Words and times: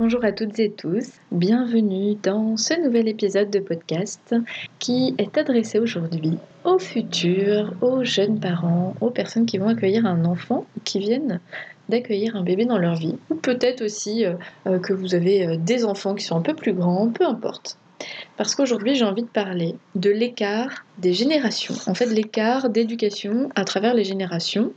Bonjour 0.00 0.24
à 0.24 0.30
toutes 0.30 0.60
et 0.60 0.70
tous, 0.70 1.10
bienvenue 1.32 2.14
dans 2.22 2.56
ce 2.56 2.80
nouvel 2.80 3.08
épisode 3.08 3.50
de 3.50 3.58
podcast 3.58 4.32
qui 4.78 5.12
est 5.18 5.36
adressé 5.36 5.80
aujourd'hui 5.80 6.38
aux 6.62 6.78
futurs, 6.78 7.74
aux 7.80 8.04
jeunes 8.04 8.38
parents, 8.38 8.94
aux 9.00 9.10
personnes 9.10 9.44
qui 9.44 9.58
vont 9.58 9.66
accueillir 9.66 10.06
un 10.06 10.24
enfant, 10.24 10.66
qui 10.84 11.00
viennent 11.00 11.40
d'accueillir 11.88 12.36
un 12.36 12.44
bébé 12.44 12.64
dans 12.64 12.78
leur 12.78 12.94
vie, 12.94 13.16
ou 13.28 13.34
peut-être 13.34 13.82
aussi 13.82 14.24
euh, 14.24 14.34
euh, 14.68 14.78
que 14.78 14.92
vous 14.92 15.16
avez 15.16 15.44
euh, 15.44 15.56
des 15.56 15.84
enfants 15.84 16.14
qui 16.14 16.24
sont 16.24 16.36
un 16.36 16.42
peu 16.42 16.54
plus 16.54 16.74
grands, 16.74 17.08
peu 17.08 17.26
importe. 17.26 17.76
Parce 18.38 18.54
qu'aujourd'hui, 18.54 18.94
j'ai 18.94 19.04
envie 19.04 19.24
de 19.24 19.28
parler 19.28 19.74
de 19.96 20.10
l'écart 20.10 20.86
des 20.98 21.12
générations, 21.12 21.74
en 21.88 21.94
fait 21.94 22.06
l'écart 22.06 22.70
d'éducation 22.70 23.50
à 23.56 23.64
travers 23.64 23.94
les 23.94 24.04
générations 24.04 24.72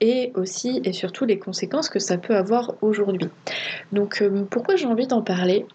et 0.00 0.32
aussi 0.34 0.80
et 0.84 0.94
surtout 0.94 1.26
les 1.26 1.38
conséquences 1.38 1.90
que 1.90 1.98
ça 1.98 2.16
peut 2.16 2.34
avoir 2.34 2.74
aujourd'hui. 2.80 3.28
Donc 3.92 4.22
euh, 4.22 4.44
pourquoi 4.50 4.76
j'ai 4.76 4.86
envie 4.86 5.06
d'en 5.06 5.20
parler? 5.20 5.66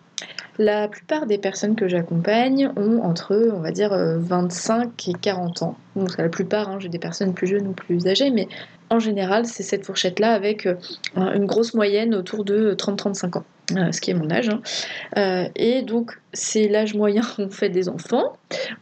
La 0.57 0.87
plupart 0.87 1.27
des 1.27 1.37
personnes 1.37 1.75
que 1.75 1.87
j'accompagne 1.87 2.71
ont 2.75 3.03
entre, 3.03 3.51
on 3.53 3.59
va 3.59 3.69
dire, 3.69 3.91
25 3.93 4.85
euh, 4.85 5.11
et 5.11 5.13
40 5.13 5.61
ans. 5.61 5.77
Donc 5.95 6.17
la 6.17 6.29
plupart, 6.29 6.69
hein, 6.69 6.77
j'ai 6.79 6.89
des 6.89 6.97
personnes 6.97 7.35
plus 7.35 7.45
jeunes 7.45 7.67
ou 7.67 7.73
plus 7.73 8.07
âgées, 8.07 8.31
mais 8.31 8.47
en 8.89 8.97
général, 8.97 9.45
c'est 9.45 9.61
cette 9.61 9.85
fourchette-là 9.85 10.33
avec 10.33 10.65
euh, 10.65 10.75
une 11.15 11.45
grosse 11.45 11.75
moyenne 11.75 12.15
autour 12.15 12.43
de 12.45 12.73
30-35 12.73 13.37
ans, 13.37 13.43
euh, 13.75 13.91
ce 13.91 14.01
qui 14.01 14.11
est 14.11 14.13
mon 14.13 14.29
âge. 14.29 14.49
Hein. 14.49 15.49
et 15.55 15.81
donc, 15.81 16.19
c'est 16.33 16.67
l'âge 16.67 16.93
moyen 16.93 17.21
où 17.37 17.43
on 17.43 17.49
fait 17.49 17.69
des 17.69 17.89
enfants, 17.89 18.33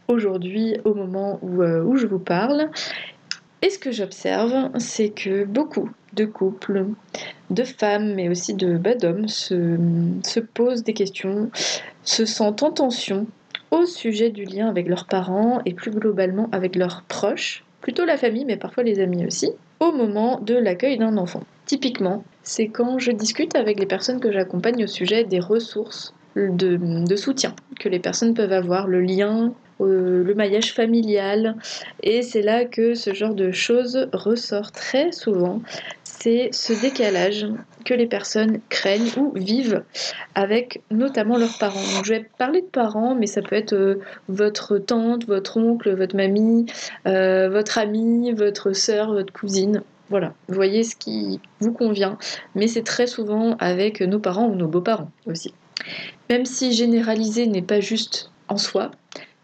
aujourd'hui, 0.08 0.76
au 0.84 0.94
moment 0.94 1.38
où, 1.42 1.62
où 1.62 1.96
je 1.96 2.06
vous 2.06 2.18
parle. 2.18 2.70
Et 3.62 3.70
ce 3.70 3.78
que 3.78 3.90
j'observe, 3.90 4.70
c'est 4.78 5.08
que 5.08 5.44
beaucoup 5.44 5.90
de 6.12 6.24
couples, 6.24 6.86
de 7.50 7.64
femmes, 7.64 8.14
mais 8.14 8.28
aussi 8.28 8.54
de 8.54 8.76
bah, 8.76 8.94
d'hommes 8.94 9.28
se 9.28 10.40
posent 10.40 10.84
des 10.84 10.94
questions, 10.94 11.50
se 12.02 12.24
sentent 12.24 12.62
en 12.62 12.70
tension 12.70 13.26
au 13.70 13.84
sujet 13.84 14.30
du 14.30 14.44
lien 14.44 14.68
avec 14.68 14.88
leurs 14.88 15.06
parents 15.06 15.60
et 15.64 15.74
plus 15.74 15.90
globalement 15.90 16.48
avec 16.52 16.76
leurs 16.76 17.02
proches, 17.02 17.64
plutôt 17.80 18.04
la 18.04 18.16
famille, 18.16 18.44
mais 18.44 18.56
parfois 18.56 18.82
les 18.82 19.00
amis 19.00 19.26
aussi, 19.26 19.50
au 19.80 19.92
moment 19.92 20.40
de 20.40 20.54
l'accueil 20.54 20.98
d'un 20.98 21.16
enfant. 21.16 21.42
Typiquement, 21.66 22.24
c'est 22.42 22.68
quand 22.68 22.98
je 22.98 23.10
discute 23.10 23.56
avec 23.56 23.78
les 23.78 23.86
personnes 23.86 24.20
que 24.20 24.32
j'accompagne 24.32 24.84
au 24.84 24.86
sujet 24.86 25.24
des 25.24 25.40
ressources 25.40 26.14
de, 26.36 27.16
soutien 27.16 27.54
que 27.80 27.88
les 27.88 27.98
personnes 27.98 28.34
peuvent 28.34 28.52
avoir, 28.52 28.86
le 28.86 29.00
lien 29.00 29.52
euh, 29.80 30.24
le 30.24 30.34
maillage 30.34 30.72
familial. 30.72 31.56
Et 32.02 32.22
c'est 32.22 32.40
là 32.40 32.64
que 32.64 32.94
ce 32.94 33.12
genre 33.12 33.34
de 33.34 33.52
choses 33.52 34.08
ressort 34.12 34.72
très 34.72 35.12
souvent. 35.12 35.60
C'est 36.04 36.48
ce 36.52 36.72
décalage 36.80 37.46
que 37.84 37.92
les 37.92 38.06
personnes 38.06 38.60
craignent 38.70 39.10
ou 39.18 39.32
vivent 39.34 39.82
avec 40.34 40.80
notamment 40.90 41.36
leurs 41.36 41.58
parents. 41.58 42.02
je 42.04 42.14
vais 42.14 42.26
parler 42.38 42.62
de 42.62 42.66
parents, 42.66 43.14
mais 43.14 43.26
ça 43.26 43.42
peut 43.42 43.56
être 43.56 43.74
euh, 43.74 44.00
votre 44.28 44.78
tante, 44.78 45.26
votre 45.26 45.58
oncle, 45.58 45.94
votre 45.94 46.16
mamie, 46.16 46.66
euh, 47.06 47.50
votre 47.50 47.76
amie, 47.76 48.32
votre 48.32 48.72
soeur, 48.72 49.12
votre 49.12 49.32
cousine. 49.32 49.82
Voilà, 50.08 50.34
voyez 50.48 50.84
ce 50.84 50.94
qui 50.94 51.40
vous 51.60 51.72
convient, 51.72 52.16
mais 52.54 52.68
c'est 52.68 52.84
très 52.84 53.06
souvent 53.06 53.56
avec 53.58 54.00
nos 54.00 54.20
parents 54.20 54.46
ou 54.46 54.54
nos 54.54 54.68
beaux-parents 54.68 55.10
aussi. 55.26 55.52
Même 56.30 56.44
si 56.44 56.72
généraliser 56.72 57.46
n'est 57.46 57.62
pas 57.62 57.80
juste 57.80 58.30
en 58.48 58.56
soi, 58.56 58.92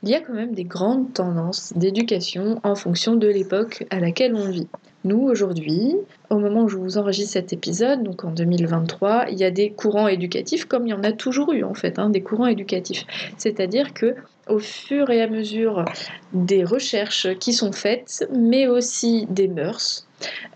il 0.02 0.08
y 0.08 0.14
a 0.14 0.20
quand 0.20 0.34
même 0.34 0.54
des 0.54 0.64
grandes 0.64 1.12
tendances 1.12 1.72
d'éducation 1.76 2.60
en 2.64 2.74
fonction 2.74 3.14
de 3.14 3.28
l'époque 3.28 3.84
à 3.90 4.00
laquelle 4.00 4.34
on 4.34 4.48
vit. 4.48 4.68
Nous, 5.04 5.20
aujourd'hui, 5.20 5.96
au 6.30 6.38
moment 6.38 6.62
où 6.62 6.68
je 6.68 6.76
vous 6.76 6.96
enregistre 6.96 7.32
cet 7.32 7.52
épisode, 7.52 8.04
donc 8.04 8.24
en 8.24 8.30
2023, 8.30 9.26
il 9.30 9.38
y 9.38 9.44
a 9.44 9.50
des 9.50 9.70
courants 9.70 10.06
éducatifs 10.06 10.64
comme 10.64 10.86
il 10.86 10.90
y 10.90 10.94
en 10.94 11.02
a 11.02 11.12
toujours 11.12 11.52
eu 11.52 11.64
en 11.64 11.74
fait, 11.74 11.98
hein, 11.98 12.08
des 12.08 12.20
courants 12.20 12.46
éducatifs. 12.46 13.04
C'est-à-dire 13.36 13.94
que 13.94 14.14
au 14.48 14.58
fur 14.58 15.10
et 15.10 15.22
à 15.22 15.28
mesure 15.28 15.84
des 16.32 16.64
recherches 16.64 17.28
qui 17.38 17.52
sont 17.52 17.72
faites, 17.72 18.28
mais 18.32 18.66
aussi 18.66 19.26
des 19.28 19.48
mœurs, 19.48 20.06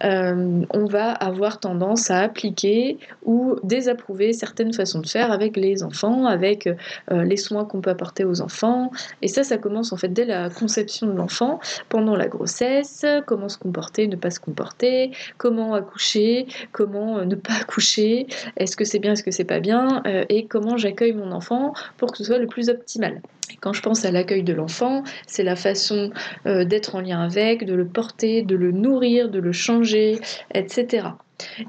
euh, 0.04 0.64
on 0.72 0.84
va 0.84 1.12
avoir 1.12 1.60
tendance 1.60 2.10
à 2.10 2.20
appliquer 2.20 2.98
ou 3.24 3.56
désapprouver 3.62 4.32
certaines 4.32 4.72
façons 4.72 5.00
de 5.00 5.06
faire 5.06 5.32
avec 5.32 5.56
les 5.56 5.82
enfants, 5.82 6.26
avec 6.26 6.66
euh, 6.66 7.24
les 7.24 7.36
soins 7.36 7.64
qu'on 7.64 7.80
peut 7.80 7.90
apporter 7.90 8.24
aux 8.24 8.40
enfants. 8.40 8.90
Et 9.22 9.28
ça, 9.28 9.44
ça 9.44 9.58
commence 9.58 9.92
en 9.92 9.96
fait 9.96 10.12
dès 10.12 10.24
la 10.24 10.50
conception 10.50 11.06
de 11.06 11.12
l'enfant, 11.12 11.60
pendant 11.88 12.16
la 12.16 12.28
grossesse, 12.28 13.04
comment 13.26 13.48
se 13.48 13.58
comporter, 13.58 14.06
ne 14.08 14.16
pas 14.16 14.30
se 14.30 14.40
comporter, 14.40 15.10
comment 15.38 15.74
accoucher, 15.74 16.46
comment 16.72 17.18
euh, 17.18 17.24
ne 17.24 17.34
pas 17.34 17.54
accoucher, 17.60 18.26
est-ce 18.56 18.76
que 18.76 18.84
c'est 18.84 18.98
bien, 18.98 19.12
est-ce 19.12 19.22
que 19.22 19.30
c'est 19.30 19.44
pas 19.44 19.60
bien, 19.60 20.02
et 20.28 20.46
comment 20.46 20.76
j'accueille 20.76 21.12
mon 21.12 21.32
enfant 21.32 21.72
pour 21.96 22.12
que 22.12 22.18
ce 22.18 22.24
soit 22.24 22.38
le 22.38 22.46
plus 22.46 22.68
optimal. 22.68 23.20
Quand 23.60 23.72
je 23.72 23.82
pense 23.82 24.04
à 24.04 24.10
l'accueil 24.10 24.42
de 24.42 24.52
l'enfant, 24.52 25.02
c'est 25.26 25.42
la 25.42 25.56
façon 25.56 26.10
d'être 26.44 26.94
en 26.94 27.00
lien 27.00 27.20
avec, 27.20 27.64
de 27.64 27.74
le 27.74 27.86
porter, 27.86 28.42
de 28.42 28.56
le 28.56 28.72
nourrir, 28.72 29.28
de 29.28 29.38
le 29.38 29.52
changer, 29.52 30.18
etc. 30.54 31.08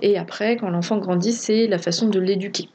Et 0.02 0.18
après, 0.18 0.58
quand 0.58 0.70
l'enfant 0.70 0.98
grandit, 0.98 1.34
c'est 1.34 1.68
la 1.68 1.78
façon 1.78 2.08
de 2.08 2.20
l'éduquer. 2.20 2.70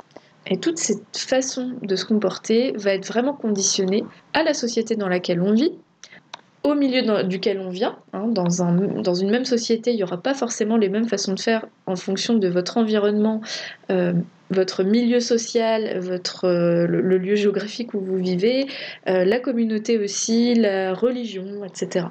Et 0.47 0.59
toute 0.59 0.79
cette 0.79 1.17
façon 1.17 1.73
de 1.83 1.97
se 1.97 2.05
comporter 2.05 2.73
va 2.77 2.93
être 2.93 3.07
vraiment 3.07 3.33
conditionnée 3.33 4.05
à 4.35 4.43
la 4.43 4.55
société 4.55 4.97
dans 4.97 5.09
laquelle 5.09 5.41
on 5.41 5.53
vit, 5.53 5.73
au 6.65 6.75
milieu 6.75 7.25
duquel 7.25 7.61
on 7.61 7.71
vient. 7.71 7.97
Hein, 8.13 8.29
dans, 8.29 8.63
un, 8.63 8.75
dans, 8.75 9.15
une 9.15 9.31
même 9.31 9.45
société, 9.45 9.91
il 9.91 9.97
n'y 9.97 10.03
aura 10.03 10.21
pas 10.21 10.35
forcément 10.35 10.77
les 10.77 10.89
mêmes 10.89 11.09
façons 11.09 11.35
de 11.35 11.41
faire 11.41 11.67
en 11.87 11.97
fonction 11.97 12.35
de 12.35 12.49
votre 12.49 12.77
environnement, 12.77 13.41
euh, 13.91 14.13
votre 14.51 14.85
milieu 14.85 15.21
social, 15.21 16.01
euh, 16.45 16.87
le, 16.87 17.19
lieu 17.19 17.35
géographique 17.35 17.95
où 17.95 18.01
vous 18.01 18.19
vivez, 18.19 18.67
euh, 19.09 19.25
la 19.25 19.41
communauté 19.41 19.99
aussi, 19.99 20.55
la 20.55 20.95
religion, 20.95 21.65
etc. 21.65 22.07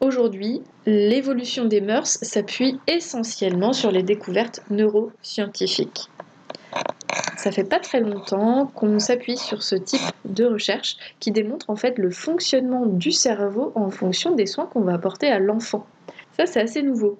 Aujourd'hui, 0.00 0.60
l'évolution 0.84 1.64
des 1.64 1.80
mœurs 1.80 2.18
s'appuie 2.20 2.78
essentiellement 2.86 3.72
sur 3.72 3.90
les 3.90 4.02
découvertes 4.02 4.60
neuroscientifiques. 4.68 6.10
Ça 7.46 7.52
fait 7.52 7.62
pas 7.62 7.78
très 7.78 8.00
longtemps 8.00 8.66
qu'on 8.74 8.98
s'appuie 8.98 9.36
sur 9.36 9.62
ce 9.62 9.76
type 9.76 10.00
de 10.24 10.46
recherche 10.46 10.96
qui 11.20 11.30
démontre 11.30 11.70
en 11.70 11.76
fait 11.76 11.96
le 11.96 12.10
fonctionnement 12.10 12.86
du 12.86 13.12
cerveau 13.12 13.70
en 13.76 13.88
fonction 13.88 14.34
des 14.34 14.46
soins 14.46 14.66
qu'on 14.66 14.80
va 14.80 14.94
apporter 14.94 15.28
à 15.28 15.38
l'enfant. 15.38 15.86
Ça, 16.36 16.46
c'est 16.46 16.60
assez 16.60 16.82
nouveau. 16.82 17.16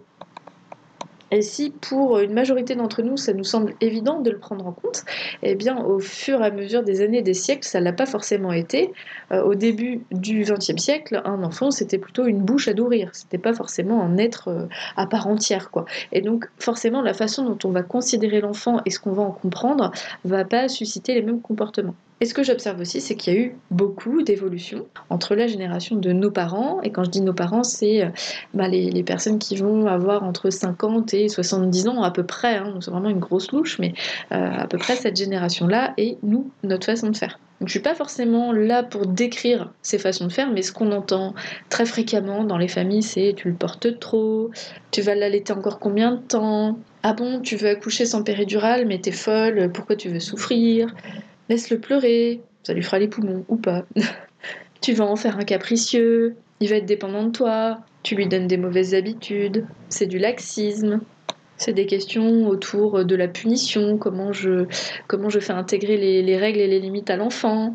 Et 1.31 1.42
si 1.42 1.70
pour 1.70 2.19
une 2.19 2.32
majorité 2.32 2.76
d'entre 2.76 3.03
nous, 3.03 3.16
ça 3.16 3.32
nous 3.32 3.44
semble 3.44 3.75
évident 3.81 4.20
de 4.20 4.31
le 4.31 4.38
prendre 4.38 4.66
en 4.66 4.72
compte, 4.72 5.04
eh 5.42 5.54
bien, 5.56 5.78
au 5.84 5.98
fur 5.98 6.41
et 6.41 6.47
à 6.47 6.50
mesure 6.50 6.84
des 6.84 7.00
années 7.00 7.22
des 7.22 7.34
siècles, 7.34 7.66
ça 7.66 7.81
ne 7.81 7.84
l'a 7.84 7.92
pas 7.92 8.06
forcément 8.06 8.53
été. 8.53 8.92
Euh, 9.32 9.42
au 9.42 9.54
début 9.54 10.03
du 10.12 10.42
XXe 10.42 10.81
siècle, 10.81 11.20
un 11.25 11.42
enfant, 11.42 11.70
c'était 11.70 11.98
plutôt 11.98 12.26
une 12.26 12.42
bouche 12.42 12.69
à 12.69 12.75
nourrir. 12.75 13.10
C'était 13.12 13.38
pas 13.38 13.53
forcément 13.53 14.03
un 14.03 14.16
être 14.19 14.48
euh, 14.48 14.66
à 14.97 15.06
part 15.06 15.26
entière, 15.26 15.70
quoi. 15.70 15.84
Et 16.12 16.20
donc, 16.20 16.48
forcément, 16.59 17.03
la 17.03 17.15
façon 17.15 17.44
dont 17.44 17.59
on 17.65 17.70
va 17.70 17.82
considérer 17.82 18.41
l'enfant 18.41 18.81
et 18.86 18.91
ce 18.91 19.00
qu'on 19.00 19.12
va 19.12 19.22
en 19.22 19.32
comprendre 19.32 19.91
va 20.25 20.44
pas 20.44 20.69
susciter 20.69 21.15
les 21.15 21.22
mêmes 21.22 21.41
comportements. 21.41 21.94
Et 22.21 22.24
ce 22.24 22.33
que 22.33 22.42
j'observe 22.42 22.80
aussi, 22.80 23.03
c'est 23.03 23.15
qu'il 23.15 23.34
y 23.34 23.36
a 23.36 23.41
eu 23.41 23.57
beaucoup 23.71 24.22
d'évolutions 24.22 24.86
entre 25.10 25.34
la 25.34 25.47
génération 25.47 25.97
de 25.97 26.13
nos 26.13 26.30
parents, 26.30 26.80
et 26.83 26.91
quand 26.91 27.04
je 27.04 27.10
dis 27.10 27.21
nos 27.21 27.34
parents, 27.34 27.63
c'est 27.63 28.04
euh, 28.04 28.09
bah, 28.54 28.68
les, 28.68 29.03
personnes 29.03 29.39
qui 29.39 29.57
vont 29.57 29.86
avoir 29.86 30.22
entre 30.22 30.48
50 30.48 31.13
et 31.13 31.28
70 31.28 31.89
ans 31.89 32.03
à 32.03 32.10
peu 32.10 32.24
près, 32.24 32.57
hein, 32.57 32.78
c'est 32.80 32.91
vraiment 32.91 33.10
une 33.10 33.18
grosse 33.18 33.53
louche, 33.53 33.78
mais 33.78 33.92
euh, 34.33 34.51
à 34.51 34.66
peu 34.66 34.78
près 34.78 34.97
cette 34.97 35.16
génération-là, 35.16 35.92
et 35.98 36.16
nous, 36.22 36.51
notre 36.63 36.86
façon 36.86 37.10
de 37.10 37.16
faire. 37.16 37.39
Donc 37.60 37.68
je 37.68 37.72
suis 37.72 37.80
pas 37.80 37.95
forcément 37.95 38.53
là 38.53 38.83
pour 38.83 39.07
décrire 39.07 39.72
ces 39.83 39.98
façons 39.98 40.27
de 40.27 40.33
faire, 40.33 40.51
mais 40.51 40.63
ce 40.63 40.72
qu'on 40.72 40.92
entend 40.92 41.34
très 41.68 41.86
fréquemment 41.86 42.45
dans 42.45 42.59
les 42.59 42.68
familles, 42.68 43.03
c'est 43.03 43.34
tu 43.36 43.48
le 43.48 43.54
portes 43.54 43.98
trop, 43.98 44.51
tu 44.91 45.03
vas 45.03 45.15
l'allaiter 45.15 45.53
encore 45.53 45.78
combien 45.78 46.13
de 46.13 46.21
temps? 46.21 46.78
Ah 47.03 47.13
bon, 47.13 47.41
tu 47.41 47.57
veux 47.57 47.68
accoucher 47.68 48.04
sans 48.04 48.22
péridurale, 48.22 48.86
mais 48.86 48.98
t'es 48.98 49.13
folle, 49.13 49.71
pourquoi 49.72 49.97
tu 49.97 50.09
veux 50.09 50.21
souffrir? 50.21 50.95
Laisse-le 51.48 51.78
pleurer, 51.78 52.41
ça 52.63 52.75
lui 52.75 52.83
fera 52.83 52.98
les 52.98 53.09
poumons 53.09 53.45
ou 53.48 53.57
pas. 53.57 53.84
tu 54.81 54.93
vas 54.93 55.04
en 55.04 55.16
faire 55.16 55.39
un 55.39 55.45
capricieux, 55.45 56.37
il 56.60 56.69
va 56.69 56.77
être 56.77 56.87
dépendant 56.87 57.25
de 57.25 57.31
toi, 57.31 57.81
tu 58.03 58.15
lui 58.15 58.27
donnes 58.27 58.47
des 58.47 58.57
mauvaises 58.57 58.95
habitudes, 58.95 59.66
c'est 59.89 60.07
du 60.07 60.19
laxisme. 60.19 61.01
C'est 61.59 61.72
des 61.72 61.87
questions 61.87 62.47
autour 62.47 63.07
de 63.07 63.16
la 63.16 63.28
punition, 63.28 63.97
comment 63.97 64.31
je, 64.31 64.66
fais 65.41 65.53
intégrer 65.54 65.97
les 65.97 66.37
règles 66.37 66.60
et 66.60 66.66
les 66.66 66.81
limites 66.81 67.09
à 67.09 67.16
l'enfant, 67.16 67.72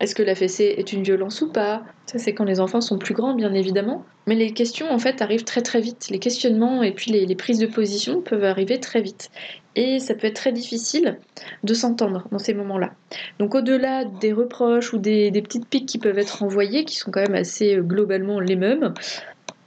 est-ce 0.00 0.14
que 0.14 0.22
la 0.22 0.34
fessée 0.34 0.74
est 0.76 0.92
une 0.92 1.02
violence 1.02 1.40
ou 1.40 1.50
pas? 1.50 1.82
Ça, 2.06 2.18
c'est 2.18 2.34
quand 2.34 2.44
les 2.44 2.60
enfants 2.60 2.80
sont 2.80 2.98
plus 2.98 3.14
grands, 3.14 3.34
bien 3.34 3.52
évidemment. 3.54 4.04
Mais 4.26 4.34
les 4.34 4.52
questions, 4.52 4.90
en 4.90 4.98
fait, 4.98 5.22
arrivent 5.22 5.44
très 5.44 5.62
très 5.62 5.80
vite. 5.80 6.08
Les 6.10 6.18
questionnements 6.18 6.82
et 6.82 6.92
puis 6.92 7.10
les, 7.10 7.34
prises 7.34 7.58
de 7.58 7.66
position 7.66 8.20
peuvent 8.20 8.44
arriver 8.44 8.78
très 8.78 9.00
vite. 9.00 9.30
Et 9.74 9.98
ça 9.98 10.14
peut 10.14 10.26
être 10.26 10.36
très 10.36 10.52
difficile 10.52 11.18
de 11.64 11.74
s'entendre 11.74 12.26
dans 12.30 12.38
ces 12.38 12.54
moments-là. 12.54 12.92
Donc, 13.38 13.54
au-delà 13.54 14.04
des 14.04 14.32
reproches 14.32 14.92
ou 14.92 14.98
des, 14.98 15.30
petites 15.42 15.68
piques 15.68 15.86
qui 15.86 15.98
peuvent 15.98 16.18
être 16.18 16.42
envoyées, 16.42 16.84
qui 16.84 16.96
sont 16.96 17.10
quand 17.10 17.22
même 17.22 17.34
assez 17.34 17.76
euh, 17.76 17.82
globalement 17.82 18.40
les 18.40 18.56
mêmes, 18.56 18.94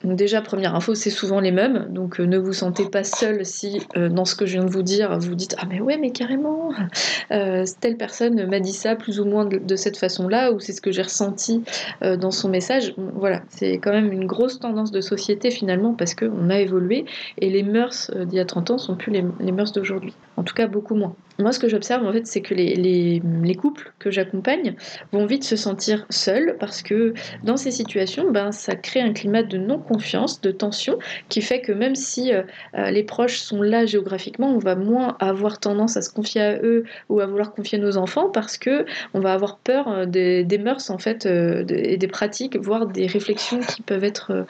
donc 0.03 0.15
déjà, 0.15 0.41
première 0.41 0.75
info, 0.75 0.95
c'est 0.95 1.09
souvent 1.09 1.41
les 1.41 1.51
mêmes, 1.51 1.87
donc 1.89 2.21
euh, 2.21 2.25
ne 2.25 2.37
vous 2.37 2.53
sentez 2.53 2.85
pas 2.85 3.03
seul 3.03 3.45
si 3.45 3.81
euh, 3.97 4.07
dans 4.07 4.23
ce 4.23 4.33
que 4.33 4.45
je 4.45 4.53
viens 4.53 4.63
de 4.63 4.69
vous 4.69 4.81
dire, 4.81 5.19
vous 5.19 5.35
dites 5.35 5.55
ah 5.59 5.65
mais 5.69 5.81
ouais 5.81 5.97
mais 5.97 6.11
carrément, 6.11 6.71
euh, 7.31 7.65
telle 7.81 7.97
personne 7.97 8.47
m'a 8.47 8.61
dit 8.61 8.71
ça 8.71 8.95
plus 8.95 9.19
ou 9.19 9.25
moins 9.25 9.45
de, 9.45 9.75
cette 9.75 9.97
façon-là, 9.97 10.53
ou 10.53 10.59
c'est 10.61 10.71
ce 10.71 10.81
que 10.81 10.91
j'ai 10.91 11.01
ressenti 11.01 11.63
dans 12.01 12.31
son 12.31 12.49
message. 12.49 12.93
Voilà, 12.97 13.41
c'est 13.49 13.73
quand 13.73 13.91
même 13.91 14.11
une 14.11 14.25
grosse 14.25 14.59
tendance 14.59 14.91
de 14.91 15.01
société 15.01 15.51
finalement 15.51 15.93
parce 15.93 16.15
qu'on 16.15 16.49
a 16.49 16.59
évolué 16.59 17.05
et 17.37 17.49
les 17.49 17.63
mœurs 17.63 18.11
d'il 18.15 18.37
y 18.37 18.39
a 18.39 18.45
30 18.45 18.71
ans 18.71 18.77
sont 18.77 18.95
plus 18.95 19.11
les, 19.11 19.51
mœurs 19.51 19.71
d'aujourd'hui, 19.71 20.13
en 20.37 20.43
tout 20.43 20.53
cas 20.53 20.67
beaucoup 20.67 20.95
moins. 20.95 21.15
Moi, 21.39 21.53
ce 21.53 21.59
que 21.59 21.69
j'observe 21.69 22.05
en 22.05 22.11
fait, 22.11 22.27
c'est 22.27 22.41
que 22.41 22.53
les, 22.53 22.75
les, 22.75 23.21
les, 23.43 23.55
couples 23.55 23.93
que 23.99 24.11
j'accompagne 24.11 24.75
vont 25.13 25.25
vite 25.25 25.45
se 25.45 25.55
sentir 25.55 26.05
seuls 26.09 26.57
parce 26.59 26.81
que 26.81 27.13
dans 27.43 27.55
ces 27.55 27.71
situations, 27.71 28.29
ben, 28.31 28.51
ça 28.51 28.75
crée 28.75 28.99
un 28.99 29.13
climat 29.13 29.43
de 29.43 29.57
non-confiance, 29.89 30.41
de 30.41 30.51
tension, 30.51 30.97
qui 31.29 31.41
fait 31.41 31.61
que 31.61 31.71
même 31.71 31.95
si 31.95 32.33
euh, 32.33 32.43
euh, 32.75 32.91
les 32.91 33.03
proches 33.03 33.39
sont 33.39 33.61
là 33.61 33.85
géographiquement, 33.85 34.49
on 34.49 34.59
va 34.59 34.75
moins 34.75 35.17
avoir 35.19 35.59
tendance 35.59 35.97
à 35.97 36.01
se 36.01 36.11
confier 36.11 36.41
à 36.41 36.57
eux 36.57 36.83
ou 37.09 37.19
à 37.19 37.25
vouloir 37.25 37.51
confier 37.51 37.77
nos 37.77 37.97
enfants 37.97 38.29
parce 38.29 38.57
que 38.57 38.85
on 39.13 39.19
va 39.19 39.33
avoir 39.33 39.57
peur 39.57 39.87
euh, 39.89 40.05
des, 40.05 40.57
mœurs 40.59 40.89
en 40.89 40.97
fait 40.97 41.25
et 41.25 41.97
des 41.97 42.07
pratiques, 42.07 42.57
voire 42.57 42.85
des 42.85 43.07
réflexions 43.07 43.59
qui 43.59 43.81
peuvent 43.81 44.03
être, 44.03 44.45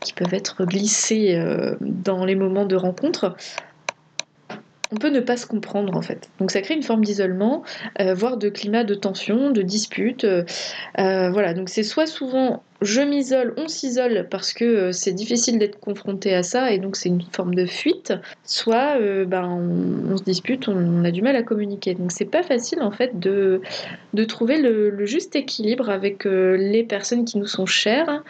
qui 0.00 0.14
peuvent 0.14 0.32
être 0.32 0.64
glissées 0.64 1.38
dans 1.80 2.24
les 2.24 2.34
moments 2.34 2.64
de 2.64 2.76
rencontre 2.76 3.36
on 4.92 4.96
peut 4.96 5.10
ne 5.10 5.20
pas 5.20 5.36
se 5.36 5.46
comprendre 5.46 5.96
en 5.96 6.02
fait. 6.02 6.30
Donc 6.38 6.50
ça 6.50 6.62
crée 6.62 6.74
une 6.74 6.82
forme 6.82 7.04
d'isolement, 7.04 7.62
voire 8.14 8.38
de 8.38 8.48
climat 8.48 8.84
de 8.84 8.94
tension, 8.94 9.50
de 9.50 9.60
dispute. 9.60 10.26
Voilà, 10.96 11.52
donc 11.52 11.68
c'est 11.68 11.82
soit 11.82 12.06
souvent 12.06 12.62
je 12.82 13.02
m'isole, 13.02 13.52
on 13.58 13.68
s'isole 13.68 14.26
parce 14.30 14.54
que 14.54 14.64
euh, 14.64 14.92
c'est 14.92 15.12
difficile 15.12 15.58
d'être 15.58 15.78
confronté 15.78 16.34
à 16.34 16.42
ça 16.42 16.72
et 16.72 16.78
donc 16.78 16.96
c'est 16.96 17.10
une 17.10 17.20
forme 17.20 17.54
de 17.54 17.66
fuite, 17.66 18.14
soit 18.44 18.96
euh, 18.98 19.26
ben, 19.26 19.44
on, 20.10 20.16
se 20.16 20.22
dispute, 20.22 20.66
on, 20.66 21.04
a 21.04 21.10
du 21.10 21.20
mal 21.20 21.36
à 21.36 21.42
communiquer. 21.42 21.94
Donc 21.94 22.10
c'est 22.10 22.24
pas 22.24 22.42
facile 22.42 22.80
en 22.80 22.90
fait 22.90 23.20
de, 23.20 23.60
de 24.14 24.24
trouver 24.24 24.60
le, 24.62 25.04
juste 25.04 25.36
équilibre 25.36 25.90
avec 25.90 26.26
euh, 26.26 26.56
les 26.56 26.82
personnes 26.82 27.26
qui 27.26 27.38
nous 27.38 27.46
sont 27.46 27.66
chères. 27.66 28.22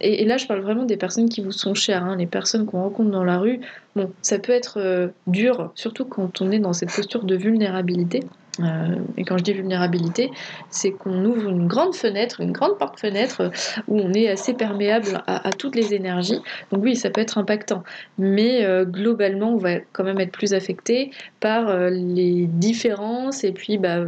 Et, 0.00 0.24
là 0.24 0.38
je 0.38 0.46
parle 0.46 0.60
vraiment 0.60 0.84
des 0.84 0.96
personnes 0.96 1.28
qui 1.28 1.42
vous 1.42 1.52
sont 1.52 1.74
chères, 1.74 2.04
hein, 2.04 2.16
les 2.16 2.26
personnes 2.26 2.64
qu'on 2.64 2.82
rencontre 2.82 3.10
dans 3.10 3.24
la 3.24 3.38
rue. 3.38 3.60
Bon, 3.94 4.10
ça 4.22 4.38
peut 4.38 4.52
être 4.52 5.10
dur, 5.26 5.72
surtout 5.74 6.04
quand 6.04 6.40
on 6.40 6.50
est 6.50 6.60
dans 6.60 6.72
cette 6.72 6.94
posture 6.94 7.24
de 7.24 7.36
vulnérabilité. 7.36 8.20
Euh, 8.60 8.96
et 9.16 9.24
quand 9.24 9.38
je 9.38 9.44
dis 9.44 9.52
vulnérabilité, 9.52 10.30
c'est 10.70 10.92
qu'on 10.92 11.24
ouvre 11.24 11.48
une 11.48 11.66
grande 11.66 11.94
fenêtre, 11.94 12.40
une 12.40 12.52
grande 12.52 12.78
porte-fenêtre 12.78 13.50
où 13.86 14.00
on 14.00 14.12
est 14.12 14.28
assez 14.28 14.54
perméable 14.54 15.22
à, 15.26 15.50
toutes 15.50 15.74
les 15.74 15.94
énergies. 15.94 16.40
Donc 16.72 16.82
oui, 16.82 16.96
ça 16.96 17.10
peut 17.10 17.20
être 17.20 17.38
impactant, 17.38 17.82
mais 18.18 18.64
euh, 18.64 18.84
globalement, 18.84 19.52
on 19.52 19.58
va 19.58 19.76
quand 19.92 20.04
même 20.04 20.20
être 20.20 20.32
plus 20.32 20.54
affecté 20.54 21.10
par 21.40 21.68
euh, 21.68 21.90
les 21.90 22.46
différences 22.46 23.44
et 23.44 23.52
puis 23.52 23.78
bah, 23.78 23.98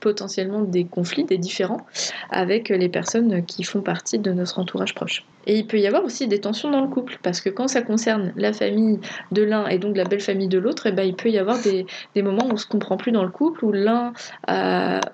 potentiellement 0.00 0.60
des 0.60 0.84
conflits, 0.84 1.24
des 1.24 1.38
différends 1.38 1.86
avec 2.30 2.68
les 2.68 2.88
personnes 2.88 3.44
qui 3.44 3.64
font 3.64 3.80
partie 3.80 4.18
de 4.18 4.32
notre 4.32 4.58
entourage 4.58 4.94
proche. 4.94 5.24
Et 5.46 5.58
il 5.58 5.66
peut 5.66 5.78
y 5.78 5.86
avoir 5.86 6.04
aussi 6.04 6.26
des 6.26 6.40
tensions 6.40 6.70
dans 6.70 6.80
le 6.80 6.88
couple, 6.88 7.18
parce 7.22 7.40
que 7.40 7.48
quand 7.48 7.68
ça 7.68 7.80
concerne 7.80 8.32
la 8.36 8.52
famille 8.52 8.98
de 9.30 9.42
l'un 9.42 9.68
et 9.68 9.78
donc 9.78 9.96
la 9.96 10.04
belle 10.04 10.20
famille 10.20 10.48
de 10.48 10.58
l'autre, 10.58 10.86
eh 10.86 10.92
ben, 10.92 11.04
il 11.04 11.14
peut 11.14 11.30
y 11.30 11.38
avoir 11.38 11.60
des, 11.62 11.86
des, 12.16 12.22
moments 12.22 12.44
où 12.46 12.50
on 12.50 12.54
ne 12.54 12.58
se 12.58 12.66
comprend 12.66 12.96
plus 12.96 13.12
dans 13.12 13.22
le 13.22 13.30
couple, 13.30 13.64
où 13.64 13.70
l'un 13.70 13.95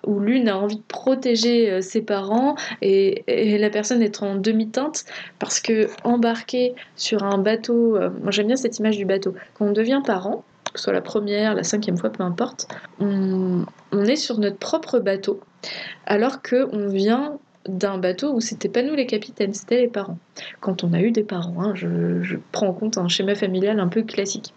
ou 0.06 0.20
l'une 0.20 0.48
a 0.48 0.58
envie 0.58 0.76
de 0.76 0.82
protéger 0.88 1.70
euh, 1.70 1.80
ses 1.80 2.02
parents 2.02 2.56
et, 2.80 3.24
la 3.58 3.70
personne 3.70 4.02
est 4.02 4.22
en 4.22 4.34
demi-teinte, 4.34 5.04
parce 5.38 5.60
que 5.60 5.88
embarquer 6.04 6.74
sur 6.96 7.22
un 7.22 7.38
bateau, 7.38 7.96
euh, 7.96 8.10
moi 8.22 8.30
j'aime 8.30 8.48
bien 8.48 8.56
cette 8.56 8.78
image 8.78 8.96
du 8.96 9.04
bateau, 9.04 9.34
quand 9.54 9.66
on 9.66 9.72
devient 9.72 10.00
parent, 10.04 10.44
que 10.72 10.78
ce 10.78 10.84
soit 10.84 10.92
la 10.92 11.00
première, 11.00 11.54
la 11.54 11.62
cinquième 11.62 11.96
fois, 11.96 12.10
peu 12.10 12.22
importe, 12.22 12.66
on, 12.98 13.64
on 13.92 14.04
est 14.04 14.16
sur 14.16 14.38
notre 14.38 14.56
propre 14.56 14.98
bateau, 14.98 15.40
alors 16.06 16.42
qu'on 16.42 16.88
vient 16.88 17.38
d'un 17.68 17.98
bateau 17.98 18.32
où 18.32 18.40
c'était 18.40 18.68
pas 18.68 18.82
nous 18.82 18.94
les 18.94 19.06
capitaines, 19.06 19.54
c'était 19.54 19.80
les 19.80 19.88
parents. 19.88 20.18
Quand 20.60 20.84
on 20.84 20.92
a 20.92 21.00
eu 21.00 21.10
des 21.10 21.22
parents, 21.22 21.62
hein, 21.62 21.72
je, 21.74 22.36
prends 22.50 22.68
en 22.68 22.72
compte 22.72 22.98
un 22.98 23.08
schéma 23.08 23.34
familial 23.34 23.78
un 23.80 23.88
peu 23.88 24.02
classique. 24.02 24.52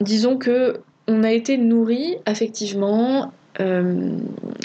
Disons 0.00 0.36
que 0.36 0.80
on 1.10 1.24
a 1.24 1.32
été 1.32 1.58
nourri 1.58 2.16
affectivement, 2.24 3.32
euh, 3.58 4.16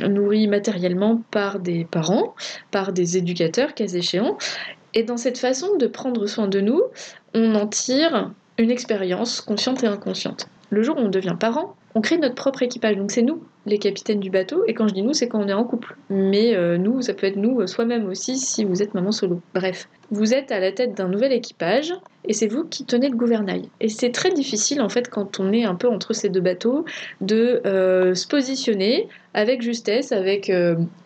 nourri 0.08 0.48
matériellement 0.48 1.22
par 1.32 1.60
des 1.60 1.86
parents, 1.86 2.36
par 2.70 2.94
des 2.94 3.18
éducateurs, 3.18 3.74
cas 3.74 3.88
échéants. 3.88 4.38
Et 4.94 5.04
dans 5.04 5.18
cette 5.18 5.40
façon 5.40 5.76
de 5.78 5.88
prendre 5.88 6.28
soin 6.28 6.48
de 6.48 6.62
nous, 6.62 6.82
on 7.34 7.56
en 7.56 7.68
tire 7.68 8.32
une 8.60 8.70
expérience 8.70 9.42
consciente 9.42 9.84
et 9.84 9.88
inconsciente. 9.88 10.48
Le 10.70 10.84
jour 10.84 10.98
où 10.98 11.02
on 11.02 11.10
devient 11.10 11.36
parent, 11.38 11.76
on 11.96 12.02
crée 12.02 12.18
notre 12.18 12.36
propre 12.36 12.62
équipage. 12.62 12.96
Donc 12.96 13.12
c'est 13.12 13.24
nous, 13.24 13.44
les 13.66 13.80
capitaines 13.80 14.20
du 14.20 14.30
bateau. 14.30 14.64
Et 14.68 14.74
quand 14.74 14.88
je 14.88 14.94
dis 14.94 15.02
nous, 15.02 15.14
c'est 15.14 15.28
quand 15.28 15.44
on 15.44 15.48
est 15.48 15.54
en 15.54 15.64
couple. 15.64 15.96
Mais 16.10 16.56
euh, 16.56 16.78
nous, 16.78 17.02
ça 17.02 17.14
peut 17.14 17.28
être 17.28 17.36
nous 17.36 17.62
euh, 17.62 17.68
soi-même 17.68 18.08
aussi 18.08 18.38
si 18.38 18.64
vous 18.64 18.82
êtes 18.82 18.94
maman 18.94 19.12
solo. 19.12 19.42
Bref, 19.54 19.90
vous 20.12 20.34
êtes 20.34 20.52
à 20.52 20.60
la 20.60 20.72
tête 20.72 20.96
d'un 20.96 21.08
nouvel 21.08 21.32
équipage 21.32 21.94
et 22.28 22.34
c'est 22.34 22.48
vous 22.48 22.64
qui 22.64 22.86
tenez 22.86 23.10
le 23.10 23.16
gouvernail. 23.16 23.70
Et 23.80 23.90
c'est 23.90 24.12
très 24.12 24.32
difficile 24.32 24.82
en 24.82 24.90
fait 24.90 25.10
quand 25.10 25.40
on 25.40 25.52
est 25.52 25.64
un 25.64 25.76
peu 25.76 25.90
entre 25.90 26.14
ces 26.14 26.30
deux 26.30 26.42
bateaux 26.42 26.86
de 27.22 27.62
euh, 27.66 28.14
se 28.14 28.28
positionner 28.28 29.08
avec 29.34 29.62
justesse, 29.62 30.14
avec 30.14 30.50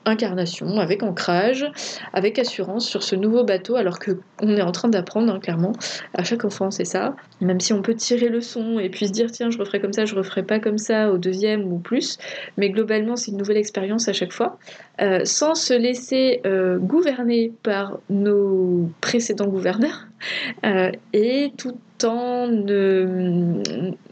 incarnation, 0.05 0.77
avec 0.77 1.01
ancrage, 1.01 1.65
avec 2.13 2.37
assurance 2.37 2.87
sur 2.87 3.01
ce 3.01 3.15
nouveau 3.15 3.43
bateau 3.43 3.75
alors 3.75 3.97
que 3.97 4.19
on 4.41 4.55
est 4.55 4.61
en 4.61 4.71
train 4.71 4.87
d'apprendre 4.87 5.33
hein, 5.33 5.39
clairement. 5.39 5.71
À 6.13 6.23
chaque 6.23 6.45
enfant 6.45 6.69
c'est 6.69 6.85
ça. 6.85 7.15
Même 7.41 7.59
si 7.59 7.73
on 7.73 7.81
peut 7.81 7.95
tirer 7.95 8.29
le 8.29 8.41
son 8.41 8.79
et 8.79 8.89
puis 8.89 9.07
se 9.07 9.11
dire 9.11 9.31
tiens 9.31 9.49
je 9.49 9.57
referai 9.57 9.79
comme 9.79 9.93
ça, 9.93 10.05
je 10.05 10.15
referai 10.15 10.43
pas 10.43 10.59
comme 10.59 10.77
ça 10.77 11.11
au 11.11 11.17
deuxième 11.17 11.71
ou 11.71 11.79
plus, 11.79 12.17
mais 12.57 12.69
globalement 12.69 13.15
c'est 13.15 13.31
une 13.31 13.37
nouvelle 13.37 13.57
expérience 13.57 14.07
à 14.07 14.13
chaque 14.13 14.31
fois, 14.31 14.57
euh, 15.01 15.21
sans 15.25 15.55
se 15.55 15.73
laisser 15.73 16.41
euh, 16.45 16.77
gouverner 16.77 17.51
par 17.63 17.99
nos 18.09 18.89
précédents 19.01 19.47
gouverneurs, 19.47 20.07
euh, 20.65 20.91
et 21.13 21.51
tout 21.57 21.77
en 22.03 22.47
ne, 22.47 23.61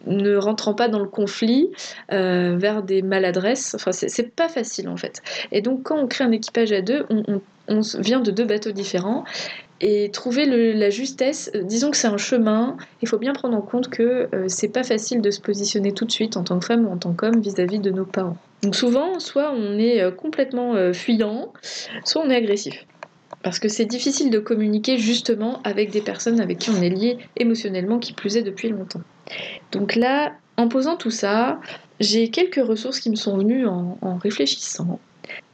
ne, 0.08 0.36
rentrant 0.36 0.74
pas 0.74 0.90
dans 0.90 1.00
le 1.00 1.08
conflit 1.08 1.70
vers 2.10 2.84
des 2.84 3.02
maladresses. 3.02 3.76
Enfin, 3.76 3.94
c'est 3.94 4.36
pas 4.36 4.50
facile 4.50 4.90
en 4.90 4.98
fait. 4.98 5.22
Et 5.54 5.62
donc, 5.62 5.84
quand 5.84 5.98
on 5.98 6.06
crée 6.06 6.26
un 6.26 6.34
équipage 6.34 6.74
à 6.74 6.82
deux, 6.82 7.06
on, 7.10 7.40
on 7.70 7.80
vient 8.00 8.20
de 8.20 8.32
deux 8.32 8.44
bateaux 8.44 8.72
différents 8.72 9.24
et 9.80 10.10
trouver 10.12 10.46
la 10.74 10.90
justesse, 10.90 11.52
euh, 11.56 11.62
disons 11.62 11.92
que 11.92 11.98
c'est 11.98 12.08
un 12.08 12.18
chemin, 12.18 12.78
il 13.02 13.08
faut 13.08 13.20
bien 13.20 13.34
prendre 13.34 13.56
en 13.56 13.62
compte 13.62 13.90
que 13.90 14.28
euh, 14.34 14.46
c'est 14.48 14.70
pas 14.70 14.84
facile 14.84 15.22
de 15.22 15.30
se 15.30 15.40
positionner 15.40 15.92
tout 15.92 16.06
de 16.06 16.12
suite 16.12 16.36
en 16.38 16.44
tant 16.44 16.60
que 16.60 16.66
femme 16.66 16.88
ou 16.88 16.92
en 16.92 16.98
tant 16.98 17.14
qu'homme 17.14 17.40
vis-à-vis 17.40 17.80
de 17.80 17.92
nos 17.92 18.06
parents. 18.06 18.38
Donc 18.64 18.76
souvent, 18.76 19.20
soit 19.20 19.52
on 19.56 19.78
est 19.78 20.02
euh, 20.02 20.12
complètement 20.12 20.74
fuyant, 20.94 21.54
soit 22.06 22.24
on 22.26 22.30
est 22.30 22.36
agressif. 22.36 22.86
Parce 23.44 23.60
que 23.60 23.68
c'est 23.68 23.86
difficile 23.86 24.32
de 24.32 24.40
communiquer 24.40 24.98
justement 24.98 25.62
avec 25.64 25.92
des 25.92 26.02
personnes 26.02 26.42
avec 26.42 26.58
qui 26.58 26.72
on 26.72 26.82
est 26.82 26.90
lié 26.90 27.18
émotionnellement, 27.36 28.00
qui 28.00 28.14
plus 28.14 28.36
est 28.36 28.42
depuis 28.42 28.70
longtemps. 28.70 29.02
Donc 29.72 29.96
là, 29.96 30.34
en 30.58 30.68
posant 30.68 30.98
tout 30.98 31.12
ça, 31.12 31.60
j'ai 32.00 32.30
quelques 32.30 32.66
ressources 32.66 33.00
qui 33.00 33.12
me 33.12 33.16
sont 33.16 33.38
venues 33.38 33.68
en 33.68 34.18
réfléchissant. 34.18 35.00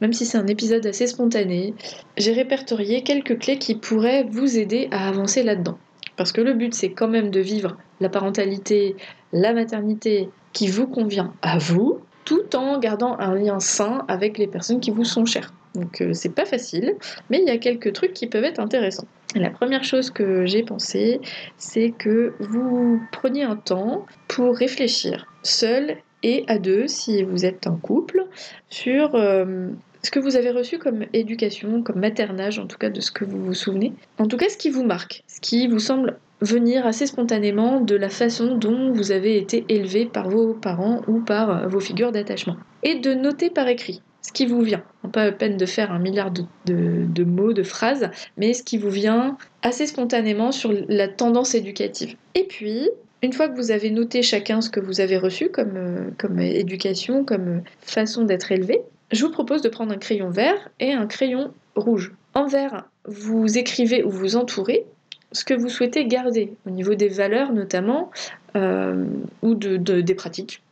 Même 0.00 0.12
si 0.12 0.26
c'est 0.26 0.38
un 0.38 0.46
épisode 0.46 0.86
assez 0.86 1.06
spontané, 1.06 1.74
j'ai 2.16 2.32
répertorié 2.32 3.02
quelques 3.02 3.38
clés 3.38 3.58
qui 3.58 3.74
pourraient 3.74 4.24
vous 4.24 4.58
aider 4.58 4.88
à 4.90 5.08
avancer 5.08 5.42
là-dedans. 5.42 5.78
Parce 6.16 6.32
que 6.32 6.40
le 6.40 6.54
but, 6.54 6.74
c'est 6.74 6.90
quand 6.90 7.08
même 7.08 7.30
de 7.30 7.40
vivre 7.40 7.76
la 8.00 8.08
parentalité, 8.08 8.96
la 9.32 9.52
maternité 9.52 10.28
qui 10.52 10.68
vous 10.68 10.86
convient 10.86 11.32
à 11.42 11.58
vous, 11.58 11.98
tout 12.24 12.54
en 12.56 12.78
gardant 12.78 13.18
un 13.18 13.34
lien 13.34 13.60
sain 13.60 14.04
avec 14.08 14.38
les 14.38 14.46
personnes 14.46 14.80
qui 14.80 14.90
vous 14.90 15.04
sont 15.04 15.26
chères. 15.26 15.52
Donc 15.74 16.00
euh, 16.00 16.12
c'est 16.12 16.34
pas 16.34 16.44
facile, 16.44 16.94
mais 17.30 17.40
il 17.40 17.46
y 17.46 17.50
a 17.50 17.58
quelques 17.58 17.92
trucs 17.92 18.12
qui 18.12 18.26
peuvent 18.26 18.44
être 18.44 18.60
intéressants. 18.60 19.08
La 19.34 19.50
première 19.50 19.82
chose 19.82 20.10
que 20.10 20.46
j'ai 20.46 20.62
pensé, 20.62 21.20
c'est 21.58 21.90
que 21.90 22.34
vous 22.38 23.00
preniez 23.10 23.42
un 23.42 23.56
temps 23.56 24.06
pour 24.28 24.56
réfléchir, 24.56 25.26
seul 25.42 25.96
et 26.24 26.42
à 26.48 26.58
deux, 26.58 26.88
si 26.88 27.22
vous 27.22 27.44
êtes 27.44 27.66
un 27.68 27.76
couple, 27.76 28.26
sur 28.70 29.14
euh, 29.14 29.68
ce 30.02 30.10
que 30.10 30.18
vous 30.18 30.36
avez 30.36 30.50
reçu 30.50 30.78
comme 30.78 31.04
éducation, 31.12 31.82
comme 31.82 32.00
maternage, 32.00 32.58
en 32.58 32.66
tout 32.66 32.78
cas 32.78 32.90
de 32.90 33.00
ce 33.00 33.12
que 33.12 33.24
vous 33.24 33.44
vous 33.44 33.54
souvenez. 33.54 33.92
En 34.18 34.26
tout 34.26 34.38
cas, 34.38 34.48
ce 34.48 34.56
qui 34.56 34.70
vous 34.70 34.84
marque, 34.84 35.22
ce 35.28 35.40
qui 35.40 35.68
vous 35.68 35.78
semble 35.78 36.18
venir 36.40 36.86
assez 36.86 37.06
spontanément 37.06 37.80
de 37.80 37.94
la 37.94 38.08
façon 38.08 38.56
dont 38.56 38.90
vous 38.92 39.12
avez 39.12 39.36
été 39.36 39.64
élevé 39.68 40.06
par 40.06 40.28
vos 40.28 40.54
parents 40.54 41.02
ou 41.06 41.20
par 41.20 41.68
vos 41.68 41.80
figures 41.80 42.10
d'attachement. 42.10 42.56
Et 42.82 42.96
de 42.96 43.14
noter 43.14 43.50
par 43.50 43.68
écrit 43.68 44.02
ce 44.22 44.32
qui 44.32 44.46
vous 44.46 44.62
vient. 44.62 44.82
Pas 45.12 45.30
peine 45.32 45.58
de 45.58 45.66
faire 45.66 45.92
un 45.92 45.98
milliard 45.98 46.30
de, 46.30 47.24
mots, 47.24 47.52
de 47.52 47.62
phrases, 47.62 48.10
mais 48.38 48.54
ce 48.54 48.62
qui 48.62 48.78
vous 48.78 48.88
vient 48.88 49.36
assez 49.62 49.86
spontanément 49.86 50.50
sur 50.50 50.72
la 50.88 51.08
tendance 51.08 51.54
éducative. 51.54 52.16
Et 52.34 52.44
puis, 52.44 52.88
une 53.24 53.32
fois 53.32 53.48
que 53.48 53.56
vous 53.56 53.70
avez 53.70 53.90
noté 53.90 54.22
chacun 54.22 54.60
ce 54.60 54.70
que 54.70 54.80
vous 54.80 55.00
avez 55.00 55.16
reçu 55.16 55.48
comme, 55.48 55.76
euh, 55.76 56.10
comme 56.18 56.38
éducation, 56.38 57.24
comme 57.24 57.62
façon 57.80 58.24
d'être 58.24 58.52
élevé, 58.52 58.82
je 59.12 59.24
vous 59.24 59.30
propose 59.30 59.62
de 59.62 59.68
prendre 59.68 59.92
un 59.92 59.98
crayon 59.98 60.30
vert 60.30 60.68
et 60.80 60.92
un 60.92 61.06
crayon 61.06 61.52
rouge. 61.76 62.12
En 62.34 62.46
vert, 62.46 62.88
vous 63.06 63.58
écrivez 63.58 64.02
ou 64.02 64.10
vous 64.10 64.36
entourez 64.36 64.84
ce 65.32 65.44
que 65.44 65.54
vous 65.54 65.68
souhaitez 65.68 66.06
garder 66.06 66.52
au 66.66 66.70
niveau 66.70 66.94
des 66.94 67.08
valeurs 67.08 67.52
notamment 67.52 68.10
euh, 68.56 69.04
ou 69.42 69.54
de, 69.54 69.76
des 69.76 70.14
pratiques. 70.14 70.62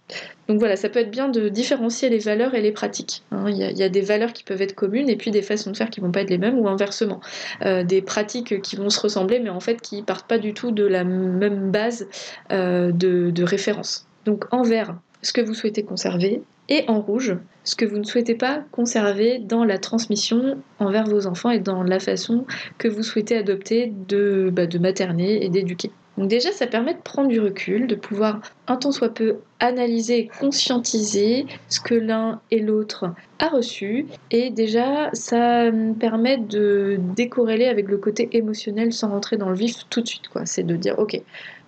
Donc 0.49 0.59
voilà, 0.59 0.77
ça 0.77 0.89
peut 0.89 0.99
être 0.99 1.11
bien 1.11 1.29
de 1.29 1.49
différencier 1.49 2.09
les 2.09 2.19
valeurs 2.19 2.55
et 2.55 2.61
les 2.61 2.73
pratiques. 2.73 3.23
Hein. 3.31 3.47
Il 3.49 3.57
y, 3.57 3.83
a 3.83 3.89
des 3.89 4.01
valeurs 4.01 4.33
qui 4.33 4.45
peuvent 4.45 4.61
être 4.61 4.75
communes 4.75 5.09
et 5.09 5.17
puis 5.17 5.31
des 5.31 5.43
façons 5.43 5.71
de 5.71 5.77
faire 5.77 5.91
qui 5.91 6.01
vont 6.01 6.11
pas 6.11 6.23
être 6.23 6.31
les 6.31 6.39
mêmes 6.39 6.59
ou 6.59 6.69
inversement. 6.69 7.21
Euh, 7.65 7.85
des 7.85 8.03
pratiques 8.03 8.61
qui 8.61 8.77
vont 8.77 8.91
se 8.91 9.01
ressembler 9.01 9.39
mais 9.39 9.51
en 9.51 9.61
fait 9.61 9.81
qui 9.81 10.03
partent 10.03 10.27
pas 10.27 10.39
du 10.39 10.53
tout 10.55 10.71
de 10.71 10.85
la 10.85 11.05
même 11.05 11.71
base 11.71 12.09
euh, 12.51 12.93
de, 12.93 13.43
référence. 13.43 14.07
Donc 14.25 14.45
en 14.53 14.63
vert, 14.63 14.97
ce 15.23 15.33
que 15.33 15.41
vous 15.41 15.55
souhaitez 15.55 15.83
conserver 15.83 16.43
et 16.69 16.85
en 16.89 17.01
rouge, 17.01 17.37
ce 17.65 17.75
que 17.75 17.85
vous 17.85 17.99
ne 17.99 18.05
souhaitez 18.05 18.35
pas 18.35 18.65
conserver 18.71 19.39
dans 19.39 19.65
la 19.65 19.79
transmission 19.79 20.59
envers 20.79 21.07
vos 21.07 21.27
enfants 21.27 21.51
et 21.51 21.59
dans 21.59 21.83
la 21.83 21.99
façon 21.99 22.47
que 22.79 22.89
vous 22.89 23.03
souhaitez 23.03 23.37
adopter 23.37 23.93
de, 24.09 24.51
bah, 24.53 24.67
de 24.67 24.79
materner 24.79 25.45
et 25.45 25.49
d'éduquer. 25.49 25.91
Donc 26.19 26.29
déjà, 26.29 26.53
ça 26.53 26.67
permet 26.67 26.95
de 26.95 27.01
prendre 27.01 27.29
du 27.29 27.41
recul, 27.41 27.87
de 27.87 27.95
pouvoir 27.95 28.41
un 28.67 28.77
tant 28.77 28.93
soit 28.93 29.15
peu 29.15 29.37
analyser 29.61 30.31
conscientiser 30.41 31.47
ce 31.69 31.81
que 31.81 31.95
l'un 31.95 32.41
et 32.51 32.61
l'autre 32.61 33.15
a 33.39 33.49
reçu. 33.49 34.07
Et 34.31 34.51
déjà, 34.51 35.11
ça 35.15 35.71
permet 35.99 36.37
de 36.37 36.99
décorréler 37.17 37.67
avec 37.67 37.89
le 37.89 37.97
côté 37.97 38.29
émotionnel 38.33 38.93
sans 38.93 39.09
rentrer 39.09 39.37
dans 39.37 39.49
le 39.49 39.57
vif 39.57 39.89
tout 39.89 40.03
de 40.03 40.07
suite. 40.07 40.29
quoi. 40.29 40.45
C'est 40.45 40.65
de 40.65 40.77
dire, 40.77 40.99
ok, 40.99 41.21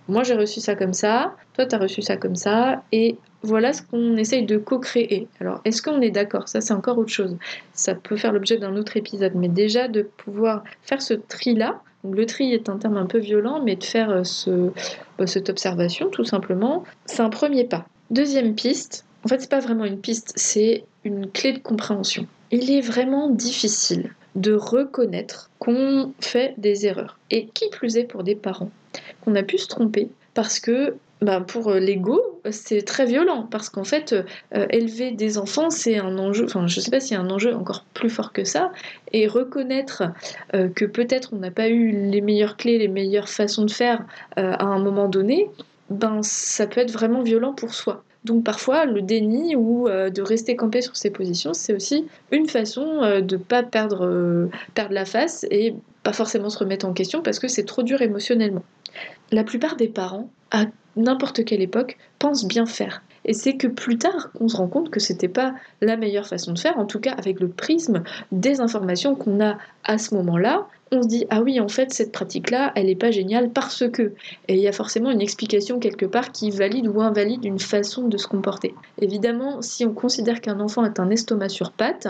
moi 0.09 0.23
j'ai 0.23 0.35
reçu 0.35 0.61
ça 0.61 0.75
comme 0.75 0.93
ça, 0.93 1.35
toi 1.55 1.65
tu 1.67 1.75
as 1.75 1.79
reçu 1.79 2.03
ça 2.03 2.17
comme 2.17 2.37
ça, 2.37 2.83
et 2.93 3.17
voilà 3.43 3.73
ce 3.73 3.83
qu'on 3.83 4.17
essaye 4.17 4.45
de 4.45 4.57
co-créer. 4.59 5.29
Alors, 5.41 5.61
est-ce 5.65 5.83
qu'on 5.83 6.01
est 6.01 6.11
d'accord? 6.11 6.49
Ça, 6.49 6.61
c'est 6.61 6.73
encore 6.73 6.99
autre 6.99 7.13
chose. 7.13 7.37
Ça 7.73 7.95
peut 7.95 8.17
faire 8.17 8.33
l'objet 8.33 8.57
d'un 8.57 8.77
autre 8.77 8.97
épisode, 8.97 9.33
mais 9.35 9.49
déjà 9.49 9.89
de 9.89 10.03
pouvoir 10.03 10.65
faire 10.83 11.03
ce 11.03 11.15
tri-là, 11.15 11.81
le 12.05 12.27
tri 12.27 12.53
est 12.53 12.69
un 12.69 12.77
terme 12.77 12.97
un 12.97 13.07
peu 13.07 13.19
violent, 13.19 13.63
mais 13.63 13.77
de 13.77 13.85
faire 13.85 14.11
euh, 14.11 14.25
ce, 14.25 14.71
bah, 15.19 15.27
cette 15.27 15.49
observation, 15.51 16.09
tout 16.11 16.25
simplement, 16.25 16.85
c'est 17.07 17.23
un 17.23 17.31
premier 17.31 17.65
pas. 17.65 17.87
Deuxième 18.11 18.55
piste, 18.55 19.05
en 19.25 19.29
fait, 19.29 19.41
c'est 19.41 19.51
pas 19.51 19.61
vraiment 19.61 19.85
une 19.85 19.99
piste, 19.99 20.33
c'est 20.37 20.85
une 21.05 21.31
clé 21.31 21.53
de 21.53 21.59
compréhension. 21.59 22.27
Il 22.51 22.71
est 22.71 22.81
vraiment 22.81 23.31
difficile 23.31 24.11
de 24.35 24.53
reconnaître 24.53 25.51
qu'on 25.59 26.13
fait 26.21 26.55
des 26.59 26.87
erreurs. 26.87 27.19
Et 27.31 27.47
qui 27.47 27.69
plus 27.71 27.97
est 27.97 28.05
pour 28.05 28.25
des 28.25 28.35
parents, 28.35 28.71
qu'on 29.25 29.35
a 29.35 29.43
pu 29.43 29.59
se 29.59 29.69
tromper 29.69 30.09
parce 30.35 30.61
que 30.61 30.97
bah, 31.25 31.41
pour 31.41 31.69
euh, 31.69 31.79
l'ego, 31.79 32.41
c'est 32.51 32.83
très 32.83 33.07
violent 33.07 33.49
parce 33.51 33.71
qu'en 33.71 33.85
fait, 33.85 34.13
euh, 34.55 34.67
élever 34.69 35.11
des 35.11 35.39
enfants, 35.39 35.71
c'est 35.71 35.97
un 35.97 36.19
enjeu, 36.19 36.45
enfin, 36.45 36.67
je 36.67 36.81
sais 36.81 36.91
pas 36.91 37.01
s'il 37.01 37.17
y 37.17 37.17
a 37.17 37.23
un 37.23 37.31
enjeu 37.31 37.55
encore 37.55 37.87
plus 37.95 38.11
fort 38.11 38.35
que 38.35 38.45
ça, 38.45 38.73
et 39.13 39.27
reconnaître 39.27 40.03
euh, 40.55 40.69
que 40.69 40.85
peut-être 40.85 41.31
on 41.33 41.37
n'a 41.37 41.51
pas 41.51 41.69
eu 41.69 41.93
les 41.93 42.21
meilleures 42.21 42.59
clés, 42.59 42.77
les 42.77 42.89
meilleures 42.89 43.31
façons 43.31 43.65
de 43.65 43.71
faire 43.71 44.05
à 44.37 44.65
un 44.65 44.79
moment 44.81 45.09
donné, 45.09 45.49
ben, 45.89 46.23
ça 46.23 46.67
peut 46.67 46.83
être 46.83 46.93
vraiment 46.93 47.23
violent 47.23 47.55
pour 47.55 47.73
soi. 47.73 48.05
Donc 48.25 48.45
parfois, 48.45 48.85
le 48.85 49.01
déni 49.01 49.57
ou 49.57 49.89
de 49.89 50.23
rester 50.23 50.57
campé 50.57 50.83
sur 50.83 50.97
ses 50.97 51.11
positions, 51.11 51.55
c'est 51.55 51.75
aussi 51.75 52.07
une 52.33 52.49
façon 52.49 53.21
de 53.21 53.37
ne 53.37 53.43
pas 53.43 53.63
perdre, 53.63 54.49
perdre 54.75 54.95
la 54.95 55.05
face 55.05 55.47
et 55.51 55.75
pas 56.03 56.13
forcément 56.13 56.51
se 56.51 56.59
remettre 56.59 56.87
en 56.87 56.93
question 56.93 57.23
parce 57.23 57.39
que 57.39 57.49
c'est 57.49 57.65
trop 57.65 57.83
dur 57.83 58.03
émotionnellement. 58.03 58.63
La 59.35 59.43
plupart 59.43 59.75
des 59.75 59.89
parents, 59.89 60.31
à 60.53 60.67
n'importe 60.95 61.45
quelle 61.45 61.61
époque, 61.61 61.99
pensent 62.21 62.47
bien 62.47 62.67
faire. 62.67 63.03
Et 63.25 63.33
c'est 63.33 63.57
que 63.57 63.67
plus 63.67 63.99
tard 63.99 64.31
qu'on 64.31 64.47
se 64.47 64.57
rend 64.57 64.69
compte 64.69 64.91
que 64.91 65.01
c'était 65.01 65.27
pas 65.27 65.57
la 65.81 65.97
meilleure 65.97 66.29
façon 66.29 66.53
de 66.53 66.59
faire, 66.61 66.79
en 66.79 66.85
tout 66.85 67.01
cas 67.01 67.15
avec 67.15 67.41
le 67.41 67.49
prisme 67.49 68.05
des 68.31 68.61
informations 68.61 69.17
qu'on 69.17 69.45
a 69.45 69.59
à 69.83 69.99
ce 69.99 70.15
moment-là, 70.15 70.69
on 70.91 71.03
se 71.03 71.09
dit 71.09 71.27
ah 71.31 71.43
oui 71.43 71.61
en 71.61 71.69
fait 71.69 71.93
cette 71.93 72.13
pratique 72.13 72.51
là 72.51 72.73
elle 72.75 72.87
n'est 72.87 72.95
pas 72.95 73.11
géniale 73.11 73.51
parce 73.51 73.85
que. 73.91 74.13
Et 74.49 74.55
il 74.55 74.61
y 74.61 74.69
a 74.69 74.73
forcément 74.73 75.11
une 75.11 75.21
explication 75.21 75.79
quelque 75.79 76.07
part 76.07 76.33
qui 76.33 76.51
valide 76.51 76.87
ou 76.89 77.01
invalide 77.01 77.45
une 77.45 77.59
façon 77.59 78.09
de 78.09 78.17
se 78.17 78.27
comporter. 78.27 78.75
Évidemment 79.01 79.63
si 79.63 79.85
on 79.85 79.93
considère 79.93 80.41
qu'un 80.41 80.61
enfant 80.61 80.85
est 80.85 81.01
un 81.01 81.11
estomac 81.11 81.49
sur 81.49 81.73
pattes 81.73 82.09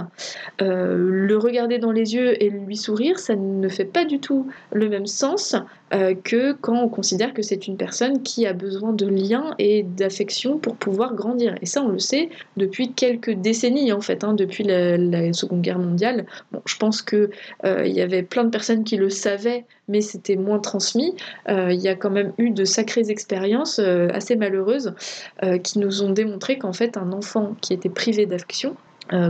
euh, 0.60 0.96
le 0.96 1.38
regarder 1.38 1.78
dans 1.78 1.92
les 1.92 2.14
yeux 2.14 2.42
et 2.42 2.50
lui 2.50 2.76
sourire 2.76 3.18
ça 3.18 3.36
ne 3.36 3.68
fait 3.68 3.84
pas 3.84 4.04
du 4.04 4.18
tout 4.20 4.48
le 4.72 4.88
même 4.88 5.06
sens 5.06 5.56
euh, 5.92 6.14
que 6.14 6.52
quand 6.52 6.82
on 6.82 6.88
considère 6.88 7.32
que 7.34 7.42
c'est 7.42 7.66
une 7.68 7.76
personne 7.76 8.22
qui 8.22 8.46
a 8.46 8.52
besoin 8.52 8.92
de 8.92 9.06
liens 9.06 9.54
et 9.58 9.82
d'affection 9.82 10.58
pour 10.58 10.76
pouvoir 10.76 11.14
grandir. 11.14 11.54
Et 11.62 11.66
ça 11.66 11.82
on 11.82 11.88
le 11.88 11.98
sait 11.98 12.30
depuis 12.56 12.92
quelques 12.92 13.30
décennies 13.30 13.92
en 13.92 14.00
fait 14.00 14.24
hein, 14.24 14.34
depuis 14.34 14.64
la, 14.64 15.32
seconde 15.32 15.62
guerre 15.62 15.78
mondiale. 15.78 16.26
Je 16.66 16.76
pense 16.76 17.02
que 17.02 17.30
euh, 17.64 17.86
il 17.86 17.92
y 17.92 18.00
avait 18.00 18.22
plein 18.22 18.44
de 18.44 18.50
personnes 18.50 18.63
qui 18.84 18.96
le 18.96 19.10
savaient, 19.10 19.64
mais 19.88 20.00
c'était 20.00 20.36
moins 20.36 20.58
transmis. 20.58 21.14
Euh, 21.48 21.72
il 21.72 21.80
y 21.80 21.88
a 21.88 21.94
quand 21.94 22.10
même 22.10 22.32
eu 22.38 22.50
de 22.50 22.64
sacrées 22.64 23.10
expériences 23.10 23.78
euh, 23.78 24.08
assez 24.12 24.36
malheureuses 24.36 24.94
euh, 25.42 25.58
qui 25.58 25.78
nous 25.78 26.02
ont 26.02 26.10
démontré 26.10 26.58
qu'en 26.58 26.72
fait, 26.72 26.96
un 26.96 27.12
enfant 27.12 27.56
qui 27.60 27.72
était 27.72 27.88
privé 27.88 28.26
d'action, 28.26 28.76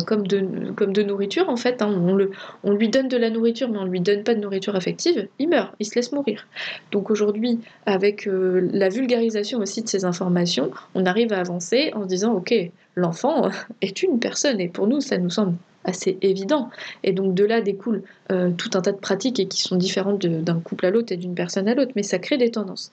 comme, 0.07 0.25
de, 0.25 0.71
comme 0.77 0.93
de 0.93 1.03
nourriture 1.03 1.49
en 1.49 1.57
fait. 1.57 1.83
Hein, 1.83 1.89
on, 1.89 2.15
le, 2.15 2.31
on, 2.63 2.71
lui 2.71 2.89
donne 2.89 3.09
de 3.09 3.17
la 3.17 3.29
nourriture 3.29 3.69
mais 3.69 3.79
on 3.79 3.85
lui 3.85 4.01
donne 4.01 4.23
pas 4.23 4.37
de 4.37 4.39
nourriture 4.39 4.77
affective, 4.77 5.27
il 5.41 5.49
meurt, 5.49 5.75
il 5.81 5.85
se 5.85 5.97
laisse 5.97 6.13
mourir. 6.13 6.47
Donc 6.93 7.11
aujourd'hui, 7.11 7.59
avec 7.85 8.29
la 8.29 8.89
vulgarisation 8.89 9.59
aussi 9.59 9.83
de 9.83 9.89
ces 9.89 10.05
informations, 10.05 10.71
on 10.95 11.05
arrive 11.07 11.33
à 11.33 11.41
avancer 11.41 11.91
en 11.95 12.05
se 12.05 12.09
disant 12.09 12.35
ok, 12.35 12.55
l'enfant 12.95 13.51
est 13.83 14.05
une 14.05 14.21
personne 14.21 14.61
et 14.61 14.69
pour 14.69 14.87
nous 14.87 15.01
ça 15.01 15.19
nous 15.19 15.31
semble 15.31 15.57
assez 15.85 16.19
évident. 16.23 16.71
Et 17.03 17.13
donc 17.13 17.35
de 17.35 17.45
là 17.45 17.61
découle 17.61 18.03
euh, 18.33 18.51
tout 18.51 18.71
un 18.75 18.81
tas 18.81 18.93
de 18.93 18.99
pratiques 18.99 19.39
et 19.39 19.47
qui 19.47 19.63
sont 19.63 19.77
différentes 19.77 20.27
d'un 20.27 20.61
couple 20.61 20.87
à 20.87 20.91
l'autre 20.91 21.13
et 21.13 21.17
d'une 21.17 21.35
personne 21.35 21.69
à 21.69 21.75
l'autre, 21.75 21.93
mais 21.97 22.03
ça 22.03 22.19
crée 22.19 22.39
des 22.39 22.51
tendances. 22.51 22.93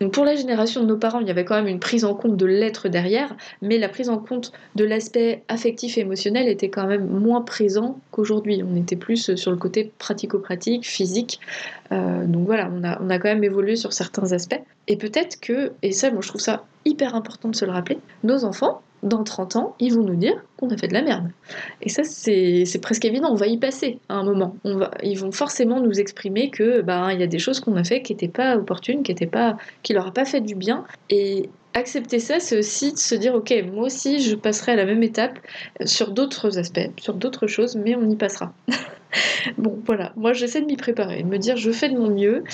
Donc 0.00 0.12
pour 0.12 0.24
la 0.24 0.34
génération 0.34 0.82
de 0.82 0.86
nos 0.86 0.96
parents, 0.96 1.20
il 1.20 1.28
y 1.28 1.30
avait 1.30 1.44
quand 1.44 1.54
même 1.54 1.68
une 1.68 1.78
prise 1.78 2.04
en 2.04 2.14
compte 2.14 2.36
de 2.36 2.46
l'être 2.46 2.88
derrière, 2.88 3.36
mais 3.60 3.78
la 3.78 3.88
prise 3.88 4.08
en 4.08 4.18
compte 4.18 4.52
de 4.74 4.84
l'aspect 4.84 5.42
affectif 5.48 5.96
et 5.96 6.00
émotionnel 6.00 6.48
était 6.48 6.70
quand 6.70 6.86
même 6.86 7.06
moins 7.06 7.42
présent 7.42 7.98
qu'aujourd'hui. 8.10 8.62
On 8.68 8.76
était 8.76 8.96
plus 8.96 9.34
sur 9.36 9.50
le 9.50 9.56
côté 9.56 9.92
pratico-pratique, 9.98 10.86
physique. 10.86 11.40
Euh, 11.92 12.26
donc 12.26 12.46
voilà, 12.46 12.70
on 12.72 12.82
a, 12.82 13.00
on 13.00 13.10
a 13.10 13.18
quand 13.18 13.28
même 13.28 13.44
évolué 13.44 13.76
sur 13.76 13.92
certains 13.92 14.32
aspects. 14.32 14.60
Et 14.88 14.96
peut-être 14.96 15.40
que, 15.40 15.72
et 15.82 15.92
ça, 15.92 16.10
moi 16.10 16.20
je 16.22 16.28
trouve 16.28 16.40
ça 16.40 16.64
hyper 16.84 17.14
important 17.14 17.48
de 17.48 17.54
se 17.54 17.64
le 17.64 17.70
rappeler, 17.70 17.98
nos 18.24 18.44
enfants, 18.44 18.82
dans 19.02 19.24
30 19.24 19.56
ans, 19.56 19.74
ils 19.80 19.92
vont 19.92 20.04
nous 20.04 20.14
dire 20.14 20.34
qu'on 20.56 20.68
a 20.70 20.76
fait 20.76 20.86
de 20.86 20.94
la 20.94 21.02
merde. 21.02 21.28
Et 21.80 21.88
ça, 21.88 22.04
c'est 22.04 22.80
presque 22.80 23.04
évident, 23.04 23.30
on 23.30 23.36
va 23.36 23.48
y 23.48 23.58
passer 23.58 23.98
à 24.08 24.14
un 24.14 24.22
moment. 24.22 24.56
On 24.64 24.76
va, 24.76 24.92
ils 25.02 25.18
vont 25.18 25.32
forcément 25.32 25.80
nous 25.80 25.98
exprimer 25.98 26.50
que 26.50 26.82
ben 26.82 27.10
il 27.10 27.18
y 27.20 27.22
a 27.22 27.26
des 27.26 27.40
choses 27.40 27.58
qu'on 27.58 27.76
a 27.76 27.84
fait 27.84 28.02
qui 28.02 28.12
n'étaient 28.12 28.28
pas 28.28 28.56
opportunes, 28.56 29.02
qui 29.02 29.10
n'étaient 29.10 29.26
pas, 29.26 29.56
qui 29.82 29.92
leur 29.92 30.06
a 30.06 30.12
pas 30.12 30.24
fait 30.24 30.40
du 30.40 30.54
bien. 30.54 30.84
Et 31.10 31.50
accepter 31.74 32.18
ça, 32.18 32.40
c'est 32.40 32.58
aussi 32.58 32.92
de 32.92 32.98
se 32.98 33.14
dire 33.14 33.34
ok, 33.34 33.52
moi 33.72 33.86
aussi, 33.86 34.20
je 34.20 34.34
passerai 34.34 34.72
à 34.72 34.76
la 34.76 34.84
même 34.84 35.02
étape 35.02 35.38
sur 35.84 36.10
d'autres 36.10 36.58
aspects, 36.58 36.90
sur 37.00 37.14
d'autres 37.14 37.46
choses, 37.46 37.76
mais 37.76 37.94
on 37.96 38.08
y 38.08 38.16
passera. 38.16 38.52
bon, 39.58 39.78
voilà, 39.84 40.12
moi 40.16 40.32
j'essaie 40.32 40.60
de 40.60 40.66
m'y 40.66 40.76
préparer, 40.76 41.22
de 41.22 41.28
me 41.28 41.38
dire 41.38 41.56
je 41.56 41.70
fais 41.70 41.88
de 41.88 41.96
mon 41.98 42.10
mieux, 42.10 42.44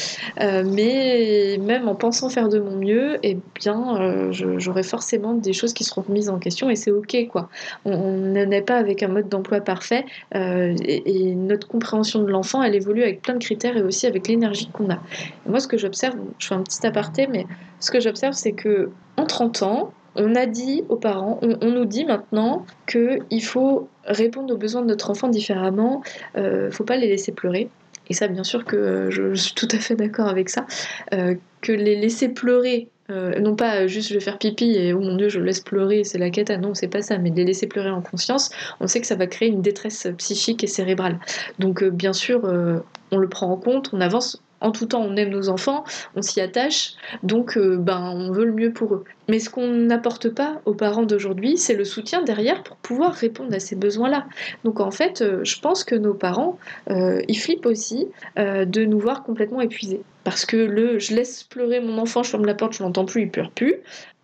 euh, 0.41 0.65
mais 0.67 1.59
même 1.61 1.89
en 1.89 1.95
pensant 1.95 2.29
faire 2.29 2.49
de 2.49 2.59
mon 2.59 2.77
mieux, 2.77 3.19
eh 3.23 3.39
bien, 3.55 4.01
euh, 4.01 4.33
j'aurai 4.33 4.83
forcément 4.83 5.35
des 5.35 5.53
choses 5.53 5.73
qui 5.73 5.85
seront 5.85 6.05
mises 6.09 6.29
en 6.29 6.39
question 6.39 6.71
et 6.71 6.77
c'est 6.77 6.91
ok 6.91 7.29
quoi. 7.31 7.49
On 7.85 8.13
n'est 8.13 8.63
pas 8.63 8.77
avec 8.77 9.03
un 9.03 9.09
mode 9.09 9.29
d'emploi 9.29 9.61
parfait 9.61 10.05
euh, 10.35 10.75
et, 10.85 11.35
notre 11.35 11.69
compréhension 11.69 12.23
de 12.23 12.31
l'enfant, 12.31 12.63
elle 12.63 12.75
évolue 12.75 13.03
avec 13.03 13.23
plein 13.23 13.35
de 13.35 13.39
critères 13.39 13.77
et 13.77 13.83
aussi 13.83 14.07
avec 14.07 14.29
l'énergie 14.29 14.69
qu'on 14.73 14.91
a. 14.91 14.99
moi, 15.47 15.61
ce 15.61 15.69
que 15.69 15.79
j'observe, 15.79 16.17
je 16.39 16.49
fais 16.49 16.55
un 16.55 16.63
petit 16.63 16.85
aparté, 16.87 17.27
mais 17.27 17.47
ce 17.81 17.91
que 17.91 18.01
j'observe, 18.01 18.35
c'est 18.35 18.53
que 18.53 18.91
30 19.29 19.63
ans, 19.63 19.93
on 20.19 20.35
a 20.35 20.47
dit 20.47 20.85
aux 20.89 20.97
parents, 20.97 21.39
on, 21.43 21.71
nous 21.71 21.85
dit 21.85 22.05
maintenant 22.05 22.67
qu'il 22.87 23.45
faut 23.45 23.89
répondre 24.05 24.53
aux 24.53 24.57
besoins 24.57 24.83
de 24.83 24.87
notre 24.87 25.11
enfant 25.11 25.29
différemment, 25.29 26.03
ne 26.35 26.41
euh, 26.41 26.71
faut 26.71 26.85
pas 26.85 26.97
les 26.97 27.07
laisser 27.07 27.33
pleurer. 27.33 27.69
Et 28.11 28.15
ça, 28.15 28.27
bien 28.27 28.43
sûr 28.43 28.65
que 28.65 29.11
je, 29.11 29.35
suis 29.35 29.55
tout 29.55 29.69
à 29.71 29.79
fait 29.79 29.95
d'accord 29.95 30.29
avec 30.29 30.49
ça, 30.49 30.67
euh, 31.13 31.35
que 31.61 31.73
les 31.73 31.97
laisser 31.97 32.29
pleurer 32.29 32.89
euh, 33.11 33.41
non 33.41 33.57
pas 33.57 33.87
juste 33.87 34.11
je 34.11 34.15
vais 34.15 34.21
faire 34.21 34.37
pipi 34.37 34.77
et 34.77 34.93
oh 34.93 35.01
mon 35.01 35.17
dieu 35.17 35.31
je 35.31 35.41
laisse 35.41 35.61
pleurer 35.61 36.05
c'est 36.05 36.19
la 36.19 36.29
quête 36.29 36.51
non 36.51 36.75
c'est 36.75 36.89
pas 36.89 37.01
ça 37.01 37.17
mais 37.17 37.31
les 37.31 37.47
laisser 37.47 37.67
pleurer 37.67 37.89
en 37.89 38.03
conscience 38.03 38.51
on 38.81 38.87
sait 38.87 39.01
que 39.01 39.07
ça 39.07 39.15
va 39.15 39.27
créer 39.27 39.49
une 39.49 39.63
détresse 39.63 40.09
psychique 40.19 40.63
et 40.63 40.67
cérébrale 40.67 41.19
donc 41.59 41.83
bien 41.85 42.13
sûr 42.13 42.43
on 42.45 43.17
le 43.17 43.29
prend 43.31 43.51
en 43.51 43.57
compte 43.57 43.89
on 43.95 44.03
avance 44.03 44.43
en 44.61 44.73
tout 44.73 44.87
temps, 44.87 45.03
on 45.03 45.17
aime 45.17 45.31
nos 45.31 45.49
enfants, 45.49 45.85
on 46.17 46.23
s'y 46.23 46.41
attache, 46.41 46.95
donc 47.23 47.57
euh, 47.57 47.77
ben, 47.77 48.13
on 48.15 48.33
veut 48.33 48.45
le 48.45 48.53
mieux 48.53 48.73
pour 48.73 48.95
eux. 48.95 49.05
Mais 49.29 49.39
ce 49.39 49.51
qu'on 49.51 49.69
n'apporte 49.69 50.31
pas 50.31 50.61
aux 50.65 50.75
parents 50.75 51.05
d'aujourd'hui, 51.05 51.59
c'est 51.59 51.75
le 51.75 51.85
soutien 51.85 52.23
derrière 52.23 52.63
pour 52.63 52.77
pouvoir 52.77 53.13
répondre 53.13 53.55
à 53.55 53.61
ces 53.61 53.77
besoins-là. 53.77 54.27
Donc 54.65 54.81
en 54.81 54.91
fait, 54.91 55.23
euh, 55.23 55.45
je 55.45 55.61
pense 55.61 55.85
que 55.85 55.95
nos 55.95 56.15
parents, 56.15 56.59
euh, 56.91 57.21
ils 57.29 57.39
flippent 57.39 57.67
aussi 57.67 58.09
de 58.37 58.85
nous 58.85 58.99
voir 58.99 59.23
complètement 59.23 59.61
épuisés. 59.61 60.03
Parce 60.25 60.45
que 60.45 60.57
le 60.57 60.99
je 60.99 61.15
laisse 61.15 61.45
pleurer 61.45 61.81
mon 61.81 61.99
enfant, 61.99 62.23
je 62.23 62.31
ferme 62.31 62.45
la 62.45 62.55
porte, 62.55 62.75
je 62.75 62.83
l'entends 62.83 63.05
plus, 63.05 63.23
il 63.23 63.31
pleure 63.31 63.51
plus. 63.51 63.77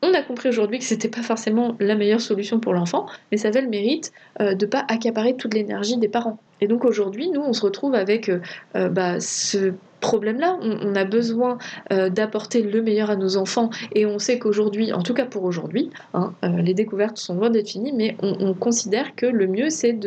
On 0.07 0.13
a 0.13 0.23
compris 0.23 0.49
aujourd'hui 0.49 0.79
que 0.79 0.85
c'était 0.85 1.09
pas 1.09 1.23
forcément 1.23 1.77
la 1.81 1.95
meilleure 1.95 2.21
solution 2.21 2.61
pour 2.61 2.75
l'enfant, 2.75 3.07
mais 3.31 3.39
ça 3.39 3.49
avait 3.49 3.63
le 3.63 3.69
mérite 3.69 4.13
de 4.39 4.53
ne 4.53 4.67
pas 4.67 4.85
accaparer 4.89 5.35
toute 5.35 5.55
l'énergie 5.55 5.97
des 5.97 6.09
parents. 6.09 6.39
Et 6.61 6.69
donc 6.69 6.85
aujourd'hui, 6.85 7.31
nous, 7.31 7.41
on 7.41 7.53
se 7.53 7.63
retrouve 7.63 7.95
avec 7.95 8.31
bah, 8.75 9.19
ce 9.21 9.73
problème-là. 10.05 10.59
On, 10.61 10.95
a 10.95 11.05
besoin 11.05 11.59
euh, 11.91 12.11
d'apporter 12.11 12.63
le 12.63 12.83
meilleur 12.83 13.11
à 13.11 13.17
nos 13.17 13.37
enfants 13.37 13.71
et 13.93 14.05
on 14.05 14.19
sait 14.19 14.39
qu'aujourd'hui, 14.39 14.93
en 14.93 15.03
tout 15.03 15.15
cas 15.15 15.25
pour 15.25 15.45
aujourd'hui, 15.45 15.91
hein, 16.13 16.35
euh, 16.45 16.49
les 16.61 16.75
découvertes 16.75 17.17
sont 17.17 17.35
loin 17.35 17.49
d'être 17.49 17.71
finies, 17.71 17.93
mais 17.93 18.17
on, 18.21 18.53
considère 18.55 19.17
que 19.17 19.27
le 19.27 19.47
mieux 19.47 19.71
c'est 19.71 19.99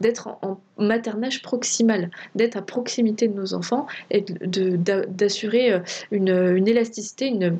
d'être 0.00 0.28
en, 0.42 0.58
maternage 0.78 1.42
proximal, 1.42 2.10
d'être 2.34 2.56
à 2.56 2.62
proximité 2.62 3.28
de 3.28 3.34
nos 3.34 3.54
enfants 3.54 3.86
et 4.10 4.24
d'assurer 4.24 5.74
euh, 5.74 5.80
une, 6.10 6.66
élasticité, 6.66 7.26
une, 7.26 7.58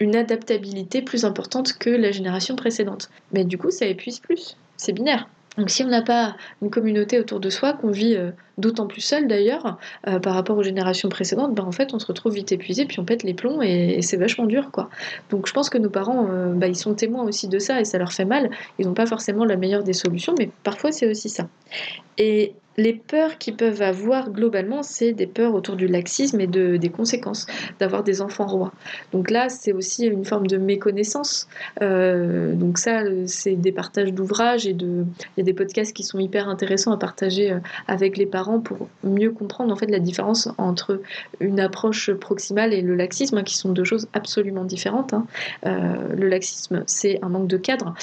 une 0.00 0.16
adaptabilité 0.16 1.02
plus 1.02 1.24
importante 1.24 1.72
que 1.78 1.90
la 1.90 2.12
génération 2.12 2.56
précédente. 2.56 3.10
Mais 3.32 3.44
du 3.44 3.58
coup, 3.58 3.70
ça 3.70 3.86
épuise 3.86 4.20
plus. 4.20 4.56
C'est 4.76 4.92
binaire. 4.92 5.28
Donc 5.56 5.70
si 5.70 5.82
on 5.82 5.88
n'a 5.88 6.02
pas 6.02 6.36
une 6.62 6.70
communauté 6.70 7.18
autour 7.18 7.40
de 7.40 7.50
soi, 7.50 7.72
qu'on 7.72 7.90
vit 7.90 8.14
euh, 8.14 8.30
d'autant 8.58 8.86
plus 8.86 9.00
seul 9.00 9.28
d'ailleurs 9.28 9.78
euh, 10.06 10.18
par 10.18 10.34
rapport 10.34 10.56
aux 10.56 10.62
générations 10.62 11.08
précédentes, 11.08 11.54
ben 11.54 11.64
en 11.64 11.72
fait 11.72 11.94
on 11.94 11.98
se 11.98 12.06
retrouve 12.06 12.34
vite 12.34 12.52
épuisé, 12.52 12.86
puis 12.86 13.00
on 13.00 13.04
pète 13.04 13.22
les 13.22 13.34
plombs 13.34 13.62
et, 13.62 14.00
c'est 14.02 14.16
vachement 14.16 14.46
dur 14.46 14.70
quoi. 14.70 14.88
Donc 15.30 15.46
je 15.46 15.52
pense 15.52 15.70
que 15.70 15.78
nos 15.78 15.90
parents, 15.90 16.28
bah, 16.54 16.68
ils 16.68 16.76
sont 16.76 16.94
témoins 16.94 17.24
aussi 17.24 17.48
de 17.48 17.58
ça 17.58 17.80
et 17.80 17.84
ça 17.84 17.98
leur 17.98 18.12
fait 18.12 18.24
mal. 18.24 18.50
Ils 18.78 18.86
n'ont 18.86 18.94
pas 18.94 19.06
forcément 19.06 19.44
la 19.44 19.56
meilleure 19.56 19.82
des 19.82 19.92
solutions, 19.92 20.34
mais 20.38 20.50
parfois 20.62 20.92
c'est 20.92 21.08
aussi 21.08 21.28
ça. 21.28 21.48
Et 22.18 22.54
les 22.76 22.92
peurs 22.92 23.38
qu'ils 23.38 23.56
peuvent 23.56 23.82
avoir 23.82 24.30
globalement, 24.30 24.82
c'est 24.82 25.12
des 25.12 25.26
peurs 25.26 25.54
autour 25.54 25.76
du 25.76 25.86
laxisme 25.86 26.40
et 26.40 26.46
de, 26.46 26.76
des 26.76 26.90
conséquences 26.90 27.46
d'avoir 27.78 28.02
des 28.02 28.20
enfants 28.20 28.46
rois. 28.46 28.72
Donc 29.12 29.30
là, 29.30 29.48
c'est 29.48 29.72
aussi 29.72 30.06
une 30.06 30.24
forme 30.24 30.46
de 30.46 30.58
méconnaissance. 30.58 31.48
Euh, 31.82 32.54
donc 32.54 32.78
ça, 32.78 33.02
c'est 33.26 33.56
des 33.56 33.72
partages 33.72 34.12
d'ouvrages 34.12 34.66
et 34.66 34.74
de, 34.74 35.04
il 35.36 35.38
y 35.38 35.40
a 35.40 35.44
des 35.44 35.54
podcasts 35.54 35.94
qui 35.94 36.02
sont 36.02 36.18
hyper 36.18 36.48
intéressants 36.48 36.92
à 36.92 36.98
partager 36.98 37.56
avec 37.88 38.16
les 38.16 38.26
parents 38.26 38.45
pour 38.64 38.88
mieux 39.04 39.30
comprendre 39.30 39.72
en 39.72 39.76
fait 39.76 39.90
la 39.90 39.98
différence 39.98 40.48
entre 40.58 41.00
une 41.40 41.60
approche 41.60 42.12
proximale 42.12 42.72
et 42.72 42.82
le 42.82 42.94
laxisme, 42.94 43.38
hein, 43.38 43.42
qui 43.42 43.56
sont 43.56 43.70
deux 43.70 43.84
choses 43.84 44.08
absolument 44.12 44.64
différentes. 44.64 45.14
Hein. 45.14 45.26
Euh, 45.66 46.14
le 46.16 46.28
laxisme, 46.28 46.82
c'est 46.86 47.18
un 47.22 47.28
manque 47.28 47.48
de 47.48 47.56
cadre. 47.56 47.94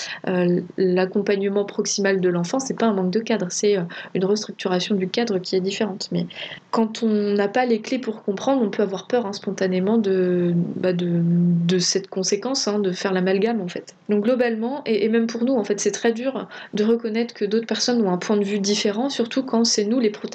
L'accompagnement 0.77 1.65
proximal 1.65 2.21
de 2.21 2.29
l'enfant, 2.29 2.59
c'est 2.59 2.77
pas 2.77 2.87
un 2.87 2.93
manque 2.93 3.11
de 3.11 3.19
cadre, 3.19 3.47
c'est 3.49 3.77
une 4.13 4.25
restructuration 4.25 4.95
du 4.95 5.07
cadre 5.07 5.39
qui 5.39 5.55
est 5.55 5.61
différente. 5.61 6.09
Mais 6.11 6.27
quand 6.71 7.03
on 7.03 7.33
n'a 7.33 7.47
pas 7.47 7.65
les 7.65 7.81
clés 7.81 7.99
pour 7.99 8.23
comprendre, 8.23 8.61
on 8.61 8.69
peut 8.69 8.83
avoir 8.83 9.07
peur 9.07 9.25
hein, 9.25 9.33
spontanément 9.33 9.97
de, 9.97 10.53
bah, 10.75 10.93
de, 10.93 11.79
cette 11.79 12.07
conséquence, 12.07 12.67
hein, 12.67 12.79
de 12.79 12.91
faire 12.91 13.13
l'amalgame 13.13 13.61
en 13.61 13.67
fait. 13.67 13.95
Donc 14.09 14.23
globalement, 14.23 14.81
et, 14.85 15.09
même 15.09 15.27
pour 15.27 15.43
nous, 15.43 15.53
en 15.53 15.63
fait, 15.63 15.79
c'est 15.79 15.91
très 15.91 16.13
dur 16.13 16.47
de 16.73 16.83
reconnaître 16.83 17.33
que 17.33 17.45
d'autres 17.45 17.67
personnes 17.67 18.01
ont 18.05 18.11
un 18.11 18.17
point 18.17 18.37
de 18.37 18.43
vue 18.43 18.59
différent, 18.59 19.09
surtout 19.09 19.43
quand 19.43 19.63
c'est 19.63 19.85
nous 19.85 19.99
les 19.99 20.09
protagonistes. 20.09 20.32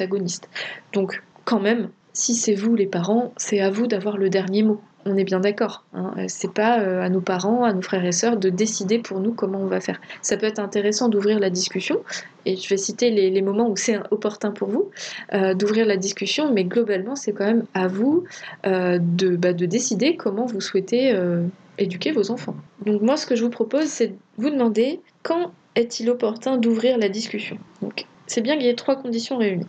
Donc 0.93 1.23
quand 1.45 1.61
même, 1.61 1.91
si 2.13 2.35
c'est 2.35 2.55
vous 2.55 2.75
les 2.75 2.87
parents, 2.87 3.33
c'est 3.37 3.61
à 3.61 3.71
vous 3.71 3.87
d'avoir 3.87 4.17
le 4.17 4.29
dernier 4.29 4.63
mot 4.63 4.81
on 5.09 5.17
est 5.17 5.25
bien 5.25 5.41
d'accord. 5.41 5.85
Hein. 5.95 6.13
C'est 6.29 6.53
pas 6.53 6.81
euh, 6.81 7.03
à 7.03 7.09
nos 7.09 7.21
parents, 7.21 7.65
à 7.65 7.73
nos 7.73 7.83
frères 7.83 8.05
et 8.05 8.13
sœurs 8.13 8.37
de 8.37 8.49
décider 8.49 8.99
pour 8.99 9.21
nous 9.21 9.33
comment 9.33 9.61
on 9.61 9.67
va 9.67 9.81
faire. 9.81 10.01
Ça 10.23 10.37
peut 10.37 10.47
être 10.47 10.59
intéressant 10.59 11.09
d'ouvrir 11.09 11.39
la 11.39 11.51
discussion, 11.51 12.03
et 12.45 12.57
je 12.57 12.69
vais 12.69 12.77
citer 12.77 13.11
les, 13.11 13.43
moments 13.43 13.69
où 13.69 13.77
c'est 13.77 13.99
opportun 14.11 14.51
pour 14.51 14.69
vous, 14.69 14.91
euh, 15.33 15.55
d'ouvrir 15.55 15.87
la 15.87 15.97
discussion, 15.97 16.53
mais 16.53 16.65
globalement, 16.65 17.17
c'est 17.17 17.33
quand 17.33 17.47
même 17.47 17.65
à 17.75 17.89
vous 17.89 18.25
euh, 18.67 18.99
de, 19.01 19.37
bah, 19.37 19.53
de, 19.53 19.67
décider 19.67 20.17
comment 20.17 20.47
vous 20.47 20.61
souhaitez 20.61 21.17
éduquer 21.79 22.11
vos 22.11 22.31
enfants. 22.31 22.57
Donc 22.85 23.03
moi, 23.03 23.17
ce 23.17 23.27
que 23.27 23.37
je 23.37 23.45
vous 23.45 23.51
propose, 23.51 23.87
c'est 23.87 24.09
de 24.09 24.17
vous 24.39 24.51
demander 24.51 25.01
quand 25.23 25.53
est-il 25.77 26.11
opportun 26.11 26.57
d'ouvrir 26.57 26.99
la 26.99 27.09
discussion. 27.09 27.59
C'est 28.29 28.41
bien 28.41 28.57
qu'il 28.57 28.67
y 28.67 28.69
ait 28.69 28.75
trois 28.75 28.97
conditions 28.97 29.37
réunies 29.37 29.67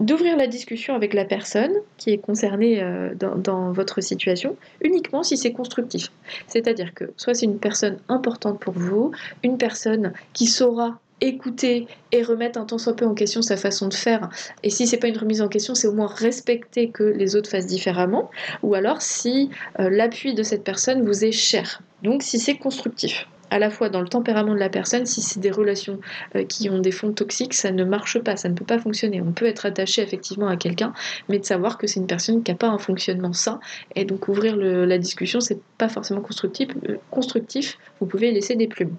d'ouvrir 0.00 0.36
la 0.36 0.46
discussion 0.46 0.94
avec 0.94 1.14
la 1.14 1.24
personne 1.24 1.72
qui 1.96 2.10
est 2.10 2.18
concernée 2.18 2.82
euh, 2.82 3.14
dans, 3.14 3.72
votre 3.72 4.00
situation, 4.00 4.56
uniquement 4.80 5.22
si 5.22 5.36
c'est 5.36 5.52
constructif. 5.52 6.10
C'est-à-dire 6.46 6.94
que 6.94 7.12
soit 7.16 7.34
c'est 7.34 7.46
une 7.46 7.58
personne 7.58 7.98
importante 8.08 8.58
pour 8.58 8.74
vous, 8.74 9.12
une 9.42 9.58
personne 9.58 10.12
qui 10.32 10.46
saura 10.46 10.98
écouter 11.20 11.86
et 12.10 12.24
remettre 12.24 12.58
un 12.58 12.64
temps 12.64 12.78
soit 12.78 12.96
peu 12.96 13.06
en 13.06 13.14
question 13.14 13.42
sa 13.42 13.56
façon 13.56 13.86
de 13.86 13.94
faire. 13.94 14.28
Et 14.64 14.70
si 14.70 14.88
c'est 14.88 14.96
pas 14.96 15.06
une 15.06 15.16
remise 15.16 15.40
en 15.40 15.48
question, 15.48 15.74
c'est 15.76 15.86
au 15.86 15.92
moins 15.92 16.08
respecter 16.08 16.88
que 16.88 17.04
les 17.04 17.36
autres 17.36 17.48
fassent 17.48 17.66
différemment. 17.66 18.28
Ou 18.64 18.74
alors 18.74 19.00
si 19.02 19.50
euh, 19.78 19.88
l'appui 19.88 20.34
de 20.34 20.42
cette 20.42 20.64
personne 20.64 21.04
vous 21.04 21.24
est 21.24 21.32
cher. 21.32 21.80
Donc 22.02 22.24
si 22.24 22.40
c'est 22.40 22.56
constructif 22.56 23.28
à 23.52 23.58
la 23.58 23.68
fois 23.68 23.90
dans 23.90 24.00
le 24.00 24.08
tempérament 24.08 24.54
de 24.54 24.58
la 24.58 24.70
personne, 24.70 25.04
si 25.04 25.20
c'est 25.20 25.38
des 25.38 25.50
relations 25.50 26.00
euh, 26.36 26.44
qui 26.44 26.70
ont 26.70 26.78
des 26.78 26.90
fonds 26.90 27.12
toxiques, 27.12 27.52
ça 27.52 27.70
ne 27.70 27.84
marche 27.84 28.18
pas, 28.18 28.36
ça 28.36 28.48
ne 28.48 28.54
peut 28.54 28.64
pas 28.64 28.78
fonctionner. 28.78 29.20
On 29.20 29.32
peut 29.32 29.44
être 29.44 29.66
attaché 29.66 30.00
effectivement 30.00 30.48
à 30.48 30.56
quelqu'un, 30.56 30.94
mais 31.28 31.38
de 31.38 31.44
savoir 31.44 31.76
que 31.76 31.86
c'est 31.86 32.00
une 32.00 32.06
personne 32.06 32.42
qui 32.42 32.50
n'a 32.50 32.56
pas 32.56 32.68
un 32.68 32.78
fonctionnement 32.78 33.34
sain, 33.34 33.60
et 33.94 34.06
donc 34.06 34.28
ouvrir 34.28 34.56
la 34.56 34.96
discussion, 34.96 35.40
c'est 35.40 35.60
pas 35.76 35.90
forcément 35.90 36.22
constructif, 36.22 36.70
euh, 36.88 36.96
constructif, 37.10 37.76
vous 38.00 38.06
pouvez 38.06 38.32
laisser 38.32 38.56
des 38.56 38.68
plumes. 38.68 38.96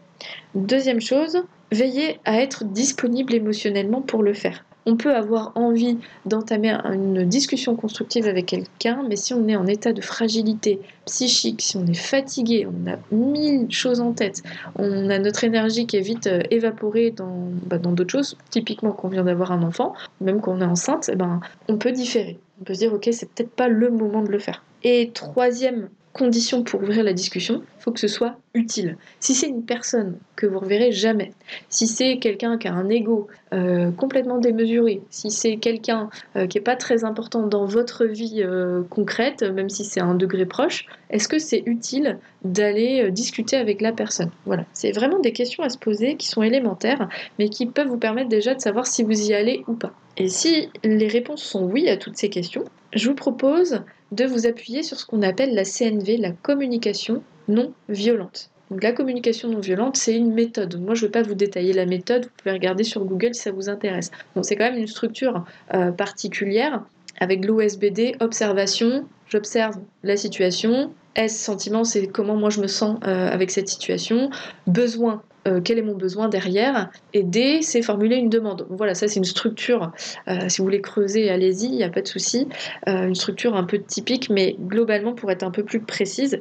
Deuxième 0.54 1.02
chose, 1.02 1.44
veillez 1.72 2.20
à 2.24 2.40
être 2.40 2.64
disponible 2.64 3.34
émotionnellement 3.34 4.02
pour 4.02 4.22
le 4.22 4.34
faire 4.34 4.64
on 4.86 4.96
peut 4.96 5.16
avoir 5.16 5.52
envie 5.56 5.98
d'entamer 6.26 6.72
une 6.86 7.24
discussion 7.26 7.76
constructive 7.76 8.28
avec 8.28 8.48
quelqu'un, 8.48 9.04
mais 9.08 9.16
si 9.16 9.34
on 9.34 9.48
est 9.48 9.56
en 9.56 9.66
état 9.68 9.94
de 9.94 10.02
fragilité 10.02 10.80
psychique, 11.06 11.62
si 11.62 11.78
on 11.78 11.86
est 11.86 11.94
fatigué, 11.94 12.68
on 12.68 12.92
a 12.92 12.98
mille 13.12 13.72
choses 13.72 14.00
en 14.00 14.14
tête, 14.14 14.44
on 14.76 15.10
a 15.10 15.20
notre 15.20 15.44
énergie 15.44 15.86
qui 15.86 15.98
est 15.98 16.02
vite 16.02 16.28
euh, 16.28 16.42
évaporée 16.52 17.12
dans 17.12 17.50
bah, 17.66 17.78
d'autres 17.78 18.12
choses, 18.12 18.38
typiquement 18.50 18.92
qu'on 18.92 19.10
vient 19.10 19.24
d'avoir 19.24 19.52
un 19.52 19.64
enfant, 19.64 19.94
même 20.22 20.42
quand 20.42 20.54
on 20.54 20.62
est 20.62 20.66
enceinte, 20.66 21.10
eh 21.12 21.16
ben, 21.16 21.40
on 21.68 21.78
peut 21.78 21.92
différer. 21.92 22.40
On 22.62 22.64
peut 22.64 22.74
se 22.74 22.80
dire, 22.80 22.94
ok, 22.94 23.10
c'est 23.12 23.30
peut-être 23.30 23.52
pas 23.52 23.68
le 23.68 23.90
moment 23.90 24.22
de 24.22 24.30
le 24.30 24.40
faire. 24.40 24.64
Et 24.84 25.12
troisième 25.14 25.90
condition 26.14 26.64
pour 26.64 26.82
ouvrir 26.82 27.04
la 27.04 27.12
discussion, 27.12 27.64
il 27.80 27.84
faut 27.84 27.92
que 27.92 28.00
ce 28.00 28.08
soit 28.08 28.38
utile. 28.54 28.98
Si 29.20 29.34
c'est 29.34 29.48
une 29.48 29.66
personne 29.66 30.18
que 30.36 30.46
vous 30.46 30.60
reverrez 30.60 30.92
jamais, 30.92 31.32
si 31.70 31.88
c'est 31.88 32.20
quelqu'un 32.20 32.58
qui 32.58 32.68
a 32.68 32.74
un 32.74 32.88
ego 32.88 33.28
euh, 33.52 33.92
complètement 33.92 34.38
démesuré, 34.38 35.02
si 35.10 35.32
c'est 35.32 35.58
quelqu'un 35.58 36.10
euh, 36.36 36.46
qui 36.46 36.58
n'est 36.58 36.64
pas 36.64 36.76
très 36.76 37.04
important 37.04 37.48
dans 37.48 37.66
votre 37.66 38.06
vie 38.06 38.44
euh, 38.44 38.84
concrète, 38.90 39.42
même 39.42 39.70
si 39.70 39.84
c'est 39.84 40.02
un 40.02 40.14
degré 40.14 40.46
proche, 40.46 40.86
est-ce 41.10 41.28
que 41.28 41.40
c'est 41.40 41.64
utile 41.66 42.20
d'aller 42.44 43.12
discuter 43.12 43.58
avec 43.58 43.82
la 43.82 43.92
personne? 43.92 44.30
Voilà, 44.46 44.66
c'est 44.72 44.92
vraiment 44.92 45.20
des 45.20 45.34
questions 45.34 45.64
à 45.64 45.70
se 45.70 45.80
poser 45.80 46.16
qui 46.16 46.28
sont 46.28 46.44
élémentaires, 46.44 47.10
mais 47.40 47.50
qui 47.50 47.66
peuvent 47.66 47.88
vous 47.88 47.98
permettre 47.98 48.30
déjà 48.30 48.54
de 48.54 48.62
savoir 48.62 48.86
si 48.86 49.04
vous 49.04 49.30
y 49.30 49.34
allez 49.34 49.64
ou 49.68 49.74
pas. 49.74 49.94
Et 50.18 50.30
si 50.30 50.70
les 50.84 51.08
réponses 51.08 51.42
sont 51.42 51.64
oui 51.64 51.90
à 51.90 51.98
toutes 51.98 52.18
ces 52.18 52.30
questions, 52.30 52.66
je 52.94 53.10
vous 53.10 53.16
propose 53.16 53.82
de 54.14 54.26
vous 54.26 54.46
appuyer 54.46 54.84
sur 54.84 55.00
ce 55.00 55.06
qu'on 55.06 55.22
appelle 55.22 55.54
la 55.54 55.64
CNV, 55.64 56.18
la 56.18 56.32
communication 56.32 57.24
non 57.48 57.74
violente. 57.90 58.50
La 58.82 58.92
communication 58.92 59.50
non 59.50 59.60
violente, 59.60 59.98
c'est 59.98 60.16
une 60.16 60.34
méthode. 60.34 60.80
Moi, 60.82 60.96
je 60.96 61.04
ne 61.04 61.08
vais 61.08 61.12
pas 61.12 61.22
vous 61.22 61.36
détailler 61.36 61.74
la 61.74 61.86
méthode, 61.86 62.26
vous 62.26 62.32
pouvez 62.38 62.54
regarder 62.54 62.84
sur 62.84 63.04
Google 63.06 63.36
si 63.36 63.42
ça 63.42 63.52
vous 63.52 63.70
intéresse. 63.70 64.12
C'est 64.42 64.56
quand 64.56 64.66
même 64.72 64.78
une 64.80 64.88
structure 64.88 65.46
euh, 65.74 65.92
particulière 65.92 66.84
avec 67.20 67.46
l'OSBD, 67.46 68.16
observation, 68.22 69.06
j'observe 69.28 69.78
la 70.04 70.18
situation, 70.18 70.92
S, 71.16 71.40
sentiment, 71.40 71.84
c'est 71.84 72.08
comment 72.08 72.36
moi 72.36 72.50
je 72.50 72.60
me 72.60 72.68
sens 72.68 72.98
euh, 73.06 73.30
avec 73.30 73.52
cette 73.52 73.68
situation, 73.68 74.32
besoin, 74.66 75.22
euh, 75.48 75.62
quel 75.62 75.78
est 75.78 75.84
mon 75.84 75.96
besoin 75.96 76.30
derrière. 76.30 76.90
Et 77.14 77.24
D, 77.24 77.62
c'est 77.62 77.82
formuler 77.82 78.16
une 78.16 78.30
demande. 78.30 78.66
Voilà, 78.70 78.96
ça 78.96 79.08
c'est 79.08 79.18
une 79.18 79.26
structure. 79.26 79.92
Euh, 80.28 80.48
si 80.48 80.60
vous 80.60 80.64
voulez 80.64 80.82
creuser, 80.82 81.30
allez-y, 81.30 81.66
il 81.66 81.76
n'y 81.76 81.84
a 81.84 81.90
pas 81.90 82.02
de 82.02 82.08
souci. 82.08 82.48
Euh, 82.88 83.08
une 83.08 83.16
structure 83.16 83.56
un 83.56 83.64
peu 83.64 83.80
typique, 83.80 84.30
mais 84.30 84.56
globalement, 84.60 85.14
pour 85.14 85.32
être 85.32 85.44
un 85.44 85.52
peu 85.52 85.64
plus 85.64 85.82
précise, 85.82 86.40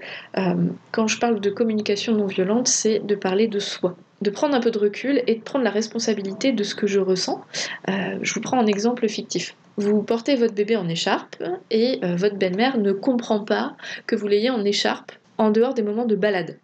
quand 0.93 1.07
je 1.07 1.19
parle 1.19 1.41
de 1.41 1.51
communication 1.51 2.15
non 2.15 2.27
violente, 2.27 2.69
c'est 2.69 3.01
de 3.01 3.15
parler 3.15 3.49
de 3.49 3.59
soi 3.59 3.97
de 4.21 4.31
prendre 4.31 4.55
un 4.55 4.61
peu 4.61 4.71
de 4.71 4.79
recul 4.79 5.21
et 5.27 5.35
de 5.35 5.41
prendre 5.41 5.65
la 5.65 5.71
responsabilité 5.71 6.53
de 6.53 6.63
ce 6.63 6.77
que 6.77 6.87
je 6.87 7.01
ressens. 7.01 7.43
je 7.89 8.35
vous 8.35 8.41
prends 8.41 8.61
un 8.61 8.67
exemple 8.67 9.09
fictif. 9.09 9.57
Vous 9.79 10.01
portez 10.03 10.37
votre 10.37 10.55
bébé 10.55 10.77
en 10.77 10.89
écharpe 10.89 11.43
et 11.73 11.99
votre 12.17 12.37
belle-mère 12.37 12.79
ne 12.79 12.93
comprend 12.93 13.41
pas 13.41 13.77
que 14.07 14.15
vous 14.15 14.29
l'ayez 14.29 14.51
en 14.51 14.65
écharpe 14.65 15.11
en 15.39 15.51
dehors 15.51 15.75
des 15.75 15.83
moments 15.83 16.05
de 16.05 16.15
balade. 16.15 16.57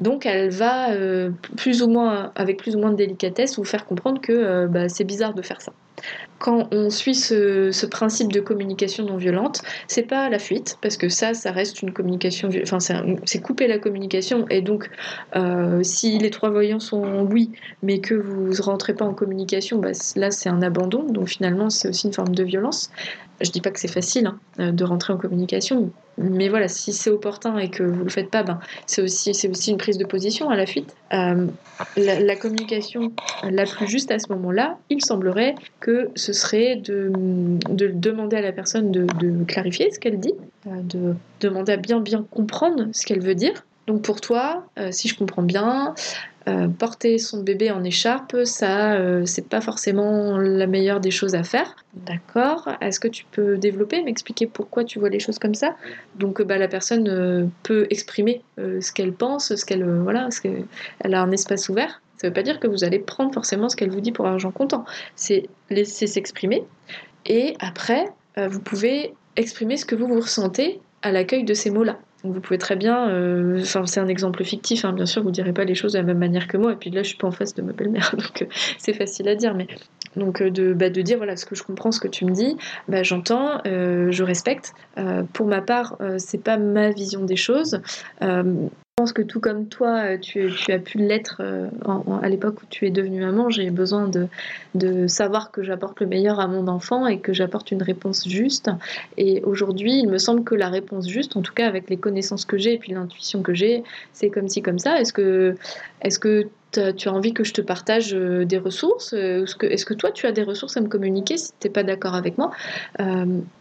Donc 0.00 0.26
elle 0.26 0.50
va 0.50 0.92
euh, 0.92 1.30
plus 1.56 1.82
ou 1.82 1.88
moins, 1.88 2.32
avec 2.34 2.58
plus 2.58 2.76
ou 2.76 2.78
moins 2.78 2.90
de 2.90 2.96
délicatesse, 2.96 3.56
vous 3.56 3.64
faire 3.64 3.84
comprendre 3.84 4.20
que 4.20 4.32
euh, 4.32 4.66
bah, 4.66 4.88
c'est 4.88 5.04
bizarre 5.04 5.34
de 5.34 5.42
faire 5.42 5.60
ça. 5.60 5.72
Quand 6.38 6.68
on 6.72 6.90
suit 6.90 7.14
ce, 7.14 7.86
principe 7.86 8.32
de 8.32 8.40
communication 8.40 9.04
non 9.04 9.16
violente, 9.16 9.62
c'est 9.88 10.02
pas 10.02 10.28
la 10.28 10.38
fuite, 10.38 10.78
parce 10.80 10.96
que 10.96 11.08
ça, 11.08 11.34
ça 11.34 11.50
reste 11.50 11.82
une 11.82 11.92
communication, 11.92 12.48
enfin 12.62 12.78
c'est 13.24 13.40
couper 13.40 13.66
la 13.66 13.78
communication, 13.78 14.46
et 14.48 14.62
donc 14.62 14.90
euh, 15.36 15.82
si 15.82 16.18
les 16.18 16.30
trois 16.30 16.50
voyants 16.50 16.80
sont 16.80 17.26
oui, 17.30 17.50
mais 17.82 17.98
que 17.98 18.14
vous 18.14 18.52
ne 18.52 18.62
rentrez 18.62 18.94
pas 18.94 19.04
en 19.04 19.14
communication, 19.14 19.78
bah, 19.78 19.90
là 20.16 20.30
c'est 20.30 20.48
un 20.48 20.62
abandon, 20.62 21.02
donc 21.02 21.28
finalement 21.28 21.70
c'est 21.70 21.88
aussi 21.88 22.06
une 22.06 22.14
forme 22.14 22.34
de 22.34 22.44
violence. 22.44 22.90
Je 23.40 23.50
dis 23.50 23.60
pas 23.60 23.70
que 23.70 23.78
c'est 23.78 23.86
facile 23.86 24.26
hein, 24.26 24.38
euh, 24.58 24.72
de 24.72 24.84
rentrer 24.84 25.12
en 25.12 25.16
communication, 25.16 25.92
mais 26.18 26.48
voilà, 26.48 26.66
si 26.66 26.92
c'est 26.92 27.10
opportun 27.10 27.56
et 27.58 27.70
que 27.70 27.84
vous 27.84 28.02
le 28.02 28.10
faites 28.10 28.30
pas, 28.30 28.42
ben, 28.42 28.58
c'est 28.86 29.02
aussi, 29.02 29.30
aussi 29.30 29.70
une 29.70 29.76
prise 29.76 29.98
de 29.98 30.04
position 30.04 30.50
à 30.50 30.56
la 30.56 30.66
fuite. 30.66 30.94
Euh, 31.12 31.46
la, 31.96 32.36
communication 32.36 33.12
la 33.44 33.64
plus 33.64 33.86
juste 33.86 34.10
à 34.10 34.18
ce 34.18 34.32
moment-là, 34.32 34.78
il 34.90 35.04
semblerait 35.04 35.54
que 35.78 35.87
ce 36.14 36.32
serait 36.32 36.76
de, 36.76 37.10
de 37.70 37.88
demander 37.88 38.36
à 38.36 38.40
la 38.40 38.52
personne 38.52 38.90
de, 38.90 39.06
clarifier 39.44 39.90
ce 39.90 39.98
qu'elle 39.98 40.20
dit, 40.20 40.34
euh, 40.66 40.70
de 40.82 41.14
demander 41.40 41.72
à 41.72 41.76
bien 41.76 42.00
bien 42.00 42.26
comprendre 42.30 42.88
ce 42.92 43.06
qu'elle 43.06 43.20
veut 43.20 43.34
dire. 43.34 43.64
Donc 43.86 44.02
pour 44.02 44.20
toi, 44.20 44.66
si 44.90 45.08
je 45.08 45.16
comprends 45.16 45.42
bien, 45.42 45.94
euh, 46.48 46.68
porter 46.68 47.18
son 47.18 47.42
bébé 47.42 47.70
en 47.70 47.84
écharpe, 47.84 48.36
ça, 48.44 48.94
euh, 48.94 49.26
c'est 49.26 49.46
pas 49.48 49.60
forcément 49.60 50.38
la 50.38 50.66
meilleure 50.66 51.00
des 51.00 51.10
choses 51.10 51.34
à 51.34 51.42
faire. 51.42 51.76
D'accord 52.06 52.68
Est-ce 52.80 53.00
que 53.00 53.08
tu 53.08 53.26
peux 53.30 53.58
développer, 53.58 54.02
m'expliquer 54.02 54.46
pourquoi 54.46 54.84
tu 54.84 54.98
vois 54.98 55.10
les 55.10 55.18
choses 55.18 55.38
comme 55.38 55.54
ça? 55.54 55.76
Donc, 56.14 56.40
bah, 56.40 56.56
la 56.56 56.68
personne 56.68 57.08
euh, 57.08 57.44
peut 57.64 57.86
exprimer 57.90 58.40
ce 58.56 58.92
qu'elle 58.92 59.12
pense, 59.12 59.54
ce 59.54 59.64
qu'elle 59.64 59.84
voilà, 59.84 60.30
ce 60.30 60.40
qu'elle 60.40 61.14
a 61.14 61.20
un 61.20 61.30
espace 61.32 61.68
ouvert. 61.68 62.00
Ça 62.18 62.26
ne 62.26 62.30
veut 62.30 62.34
pas 62.34 62.42
dire 62.42 62.60
que 62.60 62.66
vous 62.66 62.84
allez 62.84 62.98
prendre 62.98 63.32
forcément 63.32 63.68
ce 63.68 63.76
qu'elle 63.76 63.90
vous 63.90 64.00
dit 64.00 64.12
pour 64.12 64.26
argent 64.26 64.50
comptant. 64.50 64.84
C'est 65.16 65.48
laisser 65.70 66.06
s'exprimer. 66.06 66.64
Et 67.26 67.54
après, 67.60 68.06
vous 68.36 68.60
pouvez 68.60 69.14
exprimer 69.36 69.76
ce 69.76 69.84
que 69.84 69.94
vous 69.94 70.06
vous 70.06 70.20
ressentez 70.20 70.80
à 71.02 71.10
l'accueil 71.12 71.44
de 71.44 71.54
ces 71.54 71.70
mots-là 71.70 71.98
vous 72.24 72.40
pouvez 72.40 72.58
très 72.58 72.76
bien, 72.76 73.08
euh, 73.10 73.60
enfin 73.60 73.86
c'est 73.86 74.00
un 74.00 74.08
exemple 74.08 74.42
fictif, 74.42 74.84
hein, 74.84 74.92
bien 74.92 75.06
sûr, 75.06 75.22
vous 75.22 75.28
ne 75.28 75.34
direz 75.34 75.52
pas 75.52 75.64
les 75.64 75.74
choses 75.74 75.92
de 75.92 75.98
la 75.98 76.04
même 76.04 76.18
manière 76.18 76.48
que 76.48 76.56
moi, 76.56 76.72
et 76.72 76.76
puis 76.76 76.90
là 76.90 77.02
je 77.02 77.08
suis 77.08 77.16
pas 77.16 77.28
en 77.28 77.32
face 77.32 77.54
de 77.54 77.62
ma 77.62 77.72
belle-mère, 77.72 78.14
donc 78.18 78.42
euh, 78.42 78.46
c'est 78.78 78.92
facile 78.92 79.28
à 79.28 79.34
dire, 79.34 79.54
mais 79.54 79.68
donc 80.16 80.42
euh, 80.42 80.50
de, 80.50 80.72
bah, 80.72 80.90
de 80.90 81.00
dire 81.00 81.18
voilà 81.18 81.36
ce 81.36 81.46
que 81.46 81.54
je 81.54 81.62
comprends, 81.62 81.92
ce 81.92 82.00
que 82.00 82.08
tu 82.08 82.24
me 82.24 82.32
dis, 82.32 82.56
bah, 82.88 83.02
j'entends, 83.02 83.60
je 83.64 84.22
respecte. 84.22 84.72
pour 85.32 85.46
ma 85.46 85.60
part, 85.60 85.96
c'est 86.18 86.42
pas 86.42 86.56
ma 86.56 86.90
vision 86.90 87.24
des 87.24 87.36
choses. 87.36 87.80
Je 88.98 89.00
pense 89.00 89.12
que 89.12 89.22
tout 89.22 89.38
comme 89.38 89.68
toi, 89.68 90.14
euh, 90.14 90.18
tu, 90.18 90.50
as 90.72 90.80
pu 90.80 90.98
l'être 90.98 91.36
euh, 91.38 91.68
à 92.20 92.28
l'époque 92.28 92.60
où 92.64 92.66
tu 92.68 92.84
es 92.84 92.90
devenue 92.90 93.20
maman, 93.20 93.48
j'ai 93.48 93.70
besoin 93.70 94.10
de, 94.74 95.06
savoir 95.06 95.52
que 95.52 95.62
j'apporte 95.62 96.00
le 96.00 96.08
meilleur 96.08 96.40
à 96.40 96.48
mon 96.48 96.66
enfant 96.66 97.06
et 97.06 97.20
que 97.20 97.32
j'apporte 97.32 97.70
une 97.70 97.84
réponse 97.84 98.28
juste. 98.28 98.72
Et 99.16 99.40
aujourd'hui, 99.44 100.00
il 100.00 100.08
me 100.08 100.18
semble 100.18 100.42
que 100.42 100.56
la 100.56 100.68
réponse 100.68 101.08
juste, 101.08 101.36
en 101.36 101.42
tout 101.42 101.54
cas 101.54 101.68
avec 101.68 101.88
les 101.90 101.96
connaissances 101.96 102.44
que 102.44 102.58
j'ai 102.58 102.72
et 102.72 102.78
puis 102.78 102.90
l'intuition 102.90 103.40
que 103.40 103.54
j'ai, 103.54 103.84
c'est 104.12 104.30
comme 104.30 104.48
ci, 104.48 104.62
comme 104.62 104.80
ça. 104.80 105.00
Est-ce 105.00 105.12
que, 105.12 105.54
est-ce 106.02 106.18
que 106.18 106.48
tu 106.72 107.08
as 107.08 107.12
envie 107.12 107.32
que 107.32 107.44
je 107.44 107.52
te 107.52 107.60
partage 107.60 108.14
euh, 108.14 108.44
des 108.44 108.58
ressources 108.58 109.12
Est-ce 109.12 109.84
que, 109.84 109.94
toi, 109.94 110.10
tu 110.10 110.26
as 110.26 110.32
des 110.32 110.42
ressources 110.42 110.76
à 110.76 110.80
me 110.80 110.88
communiquer 110.88 111.36
si 111.36 111.50
tu 111.60 111.66
n'es 111.66 111.72
pas 111.72 111.82
d'accord 111.82 112.14
avec 112.14 112.38
moi? 112.38 112.50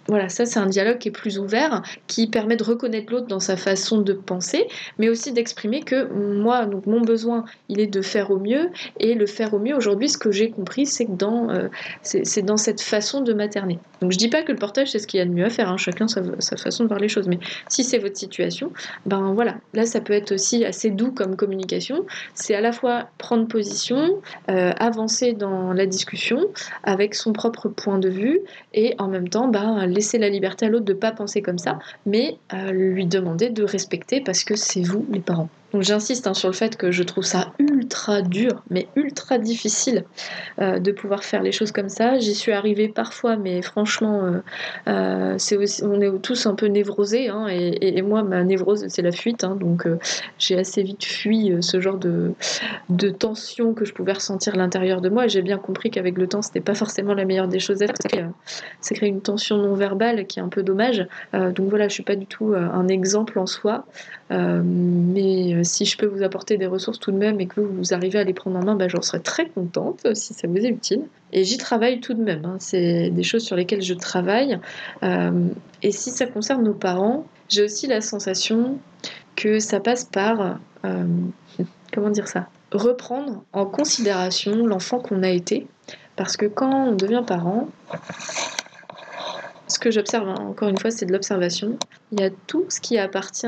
Voilà, 0.08 0.30
ça, 0.30 0.46
c'est 0.46 0.60
un 0.60 0.68
dialogue 0.68 1.00
qui 1.00 1.10
est 1.10 1.12
plus 1.12 1.38
ouvert, 1.38 1.82
qui 2.08 2.28
permet 2.28 2.56
de 2.56 2.64
reconnaître 2.64 3.12
l'autre 3.12 3.28
dans 3.28 3.42
sa 3.42 3.58
façon 3.58 4.00
de 4.00 4.14
penser, 4.14 4.68
mais 4.98 5.10
aussi 5.10 5.34
d'exprimer 5.34 5.82
que 5.82 6.06
moi, 6.14 6.66
donc, 6.66 6.86
mon 6.86 7.02
besoin, 7.02 7.44
il 7.68 7.82
est 7.82 7.88
de 7.88 8.02
faire 8.02 8.32
au 8.32 8.40
mieux. 8.40 8.70
Et 9.00 9.16
le 9.16 9.26
faire 9.26 9.54
au 9.54 9.60
mieux, 9.60 9.76
aujourd'hui, 9.76 10.08
ce 10.08 10.18
que 10.18 10.32
j'ai 10.32 10.50
compris, 10.50 10.86
c'est 10.86 11.06
que 11.06 11.12
dans, 11.12 11.50
euh, 11.50 11.68
c'est, 12.04 12.42
dans 12.42 12.56
cette 12.56 12.80
façon 12.80 13.20
de 13.22 13.34
materner. 13.34 13.80
Donc, 14.02 14.14
je 14.14 14.18
dis 14.18 14.30
pas 14.30 14.44
que 14.44 14.52
le 14.52 14.58
portage, 14.58 14.92
c'est 14.92 15.00
ce 15.00 15.08
qu'il 15.08 15.18
y 15.18 15.22
a 15.22 15.26
de 15.26 15.32
mieux 15.32 15.46
à 15.46 15.50
faire, 15.50 15.70
hein, 15.70 15.78
chacun 15.78 16.08
sa, 16.08 16.22
sa, 16.40 16.56
façon 16.56 16.84
de 16.84 16.88
voir 16.88 17.02
les 17.02 17.10
choses. 17.10 17.28
Mais 17.28 17.40
si 17.68 17.84
c'est 17.84 17.98
votre 17.98 18.18
situation, 18.18 18.72
ben 19.06 19.34
voilà, 19.34 19.56
là, 19.74 19.86
ça 19.86 20.00
peut 20.00 20.14
être 20.14 20.32
aussi 20.32 20.64
assez 20.64 20.90
doux 20.90 21.12
comme 21.12 21.36
communication. 21.36 22.06
C'est 22.34 22.56
à 22.56 22.62
la 22.62 22.72
fois 22.72 22.97
prendre 23.18 23.48
position, 23.48 24.22
euh, 24.50 24.72
avancer 24.80 25.34
dans 25.34 25.74
la 25.74 25.86
discussion 25.86 26.40
avec 26.84 27.16
son 27.16 27.34
propre 27.34 27.70
point 27.70 28.00
de 28.00 28.10
vue 28.10 28.40
et 28.74 28.96
en 28.98 29.08
même 29.08 29.30
temps 29.30 29.48
bah, 29.48 29.86
laisser 29.86 30.18
la 30.18 30.30
liberté 30.30 30.66
à 30.66 30.70
l'autre 30.70 30.86
de 30.86 30.94
ne 30.94 30.98
pas 30.98 31.12
penser 31.12 31.42
comme 31.42 31.58
ça, 31.58 31.80
mais 32.06 32.38
euh, 32.54 32.72
lui 32.72 33.06
demander 33.06 33.50
de 33.50 33.64
respecter 33.64 34.22
parce 34.22 34.44
que 34.44 34.56
c'est 34.56 34.82
vous 34.82 35.06
les 35.12 35.20
parents. 35.20 35.50
Donc 35.78 35.84
j'insiste 35.84 36.26
hein, 36.26 36.34
sur 36.34 36.50
le 36.50 36.56
fait 36.56 36.76
que 36.76 36.90
je 36.90 37.04
trouve 37.04 37.24
ça 37.24 37.54
ultra 37.60 38.24
dur, 38.24 38.64
mais 38.72 38.88
ultra 38.96 39.38
difficile 39.38 40.06
euh, 40.60 40.80
de 40.80 40.92
pouvoir 40.92 41.24
faire 41.24 41.44
les 41.44 41.52
choses 41.52 41.72
comme 41.72 41.90
ça. 41.90 42.18
J'y 42.18 42.34
suis 42.34 42.52
arrivée 42.52 42.88
parfois, 42.88 43.36
mais 43.38 43.62
franchement, 43.62 44.24
euh, 44.88 45.38
euh, 45.38 45.38
on 45.84 46.02
est 46.02 46.22
tous 46.24 46.48
un 46.48 46.56
peu 46.56 46.66
névrosés, 46.66 47.30
hein, 47.30 47.46
et, 47.48 48.02
moi, 48.02 48.24
ma 48.24 48.44
névrose, 48.44 48.88
c'est 48.88 49.04
la 49.04 49.12
fuite. 49.12 49.44
Hein, 49.44 49.56
donc 49.56 49.88
j'ai 50.40 50.58
assez 50.58 50.82
vite 50.82 51.06
fui 51.06 51.54
ce 51.62 51.80
genre 51.80 52.00
de, 52.00 52.34
tension 53.12 53.76
que 53.76 53.86
je 53.86 53.94
pouvais 53.94 54.14
ressentir 54.14 54.56
à 54.56 54.58
l'intérieur 54.58 55.00
de 55.00 55.10
moi, 55.10 55.28
j'ai 55.28 55.44
bien 55.44 55.60
compris 55.60 55.92
qu'avec 55.92 56.18
le 56.18 56.26
temps, 56.26 56.42
c'était 56.42 56.60
pas 56.60 56.74
forcément 56.74 57.14
la 57.14 57.26
meilleure 57.26 57.48
des 57.48 57.60
choses 57.60 57.84
à 57.84 57.86
faire. 57.86 58.32
Ça 58.82 58.96
crée, 58.96 59.08
une 59.08 59.22
tension 59.22 59.58
non 59.58 59.76
verbale 59.76 60.26
qui 60.26 60.40
est 60.40 60.42
un 60.42 60.50
peu 60.50 60.64
dommage. 60.64 61.06
donc 61.34 61.70
voilà, 61.70 61.88
je 61.88 61.94
suis 61.94 62.04
pas 62.04 62.16
du 62.16 62.26
tout 62.26 62.56
un 62.56 62.88
exemple 62.88 63.38
en 63.38 63.46
soi, 63.46 63.86
mais 64.32 65.64
si 65.68 65.86
je 65.86 65.98
peux 65.98 66.06
vous 66.06 66.24
apporter 66.24 66.58
des 66.58 66.66
ressources 66.66 67.00
tout 67.00 67.12
de 67.12 67.18
même 67.18 67.40
et 67.40 67.48
que 67.48 67.62
vous, 67.62 67.94
arrivez 67.94 68.20
à 68.20 68.24
les 68.24 68.34
prendre 68.34 68.58
en 68.58 68.64
main, 68.64 68.76
bah, 68.76 68.88
j'en 68.88 69.02
serais 69.02 69.20
très 69.20 69.48
contente 69.50 70.02
euh, 70.06 70.14
si 70.16 70.34
ça 70.34 70.48
vous 70.48 70.58
est 70.58 70.70
utile. 70.70 71.04
Et 71.34 71.44
j'y 71.44 71.58
travaille 71.58 72.00
tout 72.00 72.14
de 72.14 72.24
même. 72.24 72.46
Hein. 72.46 72.56
C'est 72.60 73.10
des 73.10 73.24
choses 73.24 73.44
sur 73.44 73.56
lesquelles 73.56 73.82
je 73.82 73.94
travaille. 73.94 74.60
Euh, 75.04 75.48
et 75.84 75.92
si 75.92 76.10
ça 76.10 76.26
concerne 76.26 76.64
nos 76.64 76.74
parents, 76.74 77.26
j'ai 77.50 77.64
aussi 77.64 77.88
la 77.88 78.02
sensation 78.02 78.80
que 79.36 79.60
ça 79.60 79.80
passe 79.80 80.06
par, 80.06 80.60
comment 81.94 82.10
dire 82.10 82.28
ça, 82.28 82.48
reprendre 82.72 83.44
en 83.54 83.66
considération 83.66 84.66
l'enfant 84.66 85.00
qu'on 85.00 85.22
a 85.24 85.30
été. 85.30 85.68
Parce 86.16 86.36
que 86.36 86.48
quand 86.48 86.88
on 86.88 86.96
devient 86.96 87.24
parent, 87.26 87.70
ce 89.68 89.80
que 89.80 89.92
j'observe, 89.92 90.28
hein, 90.28 90.36
encore 90.40 90.70
une 90.70 90.78
fois, 90.78 90.92
c'est 90.92 91.06
de 91.06 91.14
l'observation. 91.14 91.78
Il 92.14 92.22
y 92.22 92.24
a 92.24 92.30
tout 92.48 92.64
ce 92.70 92.80
qui 92.80 92.98
appartient 92.98 93.48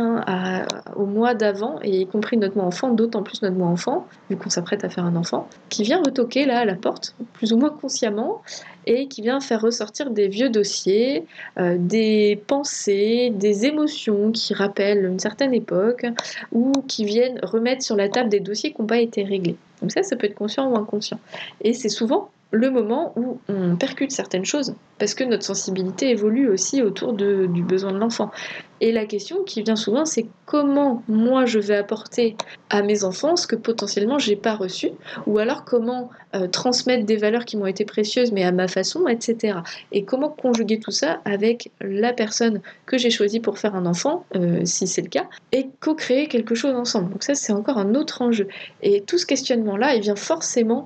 au 0.96 1.06
mois 1.06 1.34
d'avant, 1.34 1.80
et 1.82 2.02
y 2.02 2.06
compris 2.08 2.36
notre 2.36 2.58
moi 2.58 2.66
enfant, 2.66 2.90
d'autant 2.90 3.24
plus 3.24 3.42
notre 3.42 3.56
moi 3.56 3.68
enfant, 3.68 4.06
vu 4.30 4.36
qu'on 4.36 4.50
s'apprête 4.50 4.84
à 4.84 4.90
faire 4.90 5.06
un 5.06 5.16
enfant, 5.16 5.48
qui 5.70 5.84
vient 5.84 6.02
retoquer 6.02 6.46
là 6.46 6.60
à 6.60 6.66
la 6.66 6.76
porte, 6.76 7.16
plus 7.34 7.54
ou 7.54 7.58
moins 7.58 7.70
consciemment, 7.70 8.42
et 8.86 9.08
qui 9.08 9.22
vient 9.22 9.40
faire 9.40 9.62
ressortir 9.62 10.10
des 10.10 10.28
vieux 10.28 10.50
dossiers, 10.50 11.26
euh, 11.58 11.78
des 11.80 12.42
pensées, 12.48 13.32
des 13.34 13.66
émotions 13.66 14.32
qui 14.32 14.54
rappellent 14.54 15.06
une 15.06 15.20
certaine 15.20 15.54
époque, 15.54 16.06
ou 16.52 16.74
qui 16.88 17.06
viennent 17.06 17.40
remettre 17.44 17.84
sur 17.84 17.96
la 17.96 18.10
table 18.10 18.30
des 18.30 18.42
dossiers 18.42 18.74
qui 18.74 18.82
n'ont 18.82 18.88
pas 18.88 19.00
été 19.00 19.24
réglés. 19.24 19.56
Donc 19.82 19.92
ça, 19.92 20.04
ça 20.04 20.18
peut 20.18 20.28
être 20.28 20.36
conscient 20.36 20.70
ou 20.70 20.76
inconscient. 20.76 21.20
Et 21.62 21.74
c'est 21.74 21.88
souvent 21.88 22.30
le 22.52 22.72
moment 22.72 23.14
où 23.16 23.40
on 23.48 23.76
percute 23.76 24.12
certaines 24.12 24.46
choses, 24.46 24.74
parce 24.98 25.14
que 25.14 25.24
notre 25.24 25.44
sensibilité 25.44 26.10
évolue 26.10 26.50
aussi 26.50 26.82
autour 26.82 27.14
du 27.14 27.64
besoin 27.64 27.92
de 27.92 27.98
l'enfant. 27.98 28.32
Et 28.82 28.92
la 28.92 29.06
question 29.06 29.44
qui 29.44 29.62
vient 29.62 29.76
souvent, 29.76 30.06
c'est 30.06 30.26
comment 30.46 31.04
moi 31.08 31.46
je 31.46 31.60
vais 31.60 31.76
apporter 31.76 32.36
à 32.70 32.82
mes 32.82 33.04
enfants 33.04 33.36
ce 33.36 33.46
que 33.46 33.56
potentiellement 33.56 34.20
j'ai 34.20 34.36
pas 34.36 34.56
reçu, 34.56 34.92
ou 35.28 35.38
alors 35.38 35.64
comment 35.64 36.10
euh, 36.36 36.48
transmettre 36.48 37.06
des 37.06 37.18
valeurs 37.18 37.46
qui 37.46 37.58
m'ont 37.58 37.66
été 37.66 37.86
précieuses 37.86 38.32
mais 38.32 38.44
à 38.44 38.52
ma 38.52 38.68
façon, 38.68 39.08
etc. 39.08 39.60
Et 39.92 40.04
comment 40.04 40.30
conjuguer 40.30 40.80
tout 40.80 40.92
ça 40.92 41.22
avec 41.26 41.72
la 41.82 42.14
personne 42.14 42.62
que 42.86 42.98
j'ai 42.98 43.10
choisie 43.10 43.40
pour 43.40 43.60
faire 43.60 43.76
un 43.76 43.86
enfant, 43.86 44.26
euh, 44.36 44.62
si 44.66 44.88
c'est 44.88 45.02
le 45.02 45.10
cas, 45.10 45.28
et 45.52 45.68
co-créer 45.82 46.28
quelque 46.28 46.56
chose 46.56 46.76
ensemble. 46.76 47.12
Donc 47.12 47.24
ça, 47.24 47.36
c'est 47.36 47.54
encore 47.54 47.78
un 47.78 47.96
autre 47.96 48.22
enjeu. 48.22 48.48
Et 48.82 49.02
tout 49.02 49.18
ce 49.18 49.26
questionnement-là, 49.26 49.96
il 49.96 50.02
vient 50.02 50.16
forcément 50.16 50.84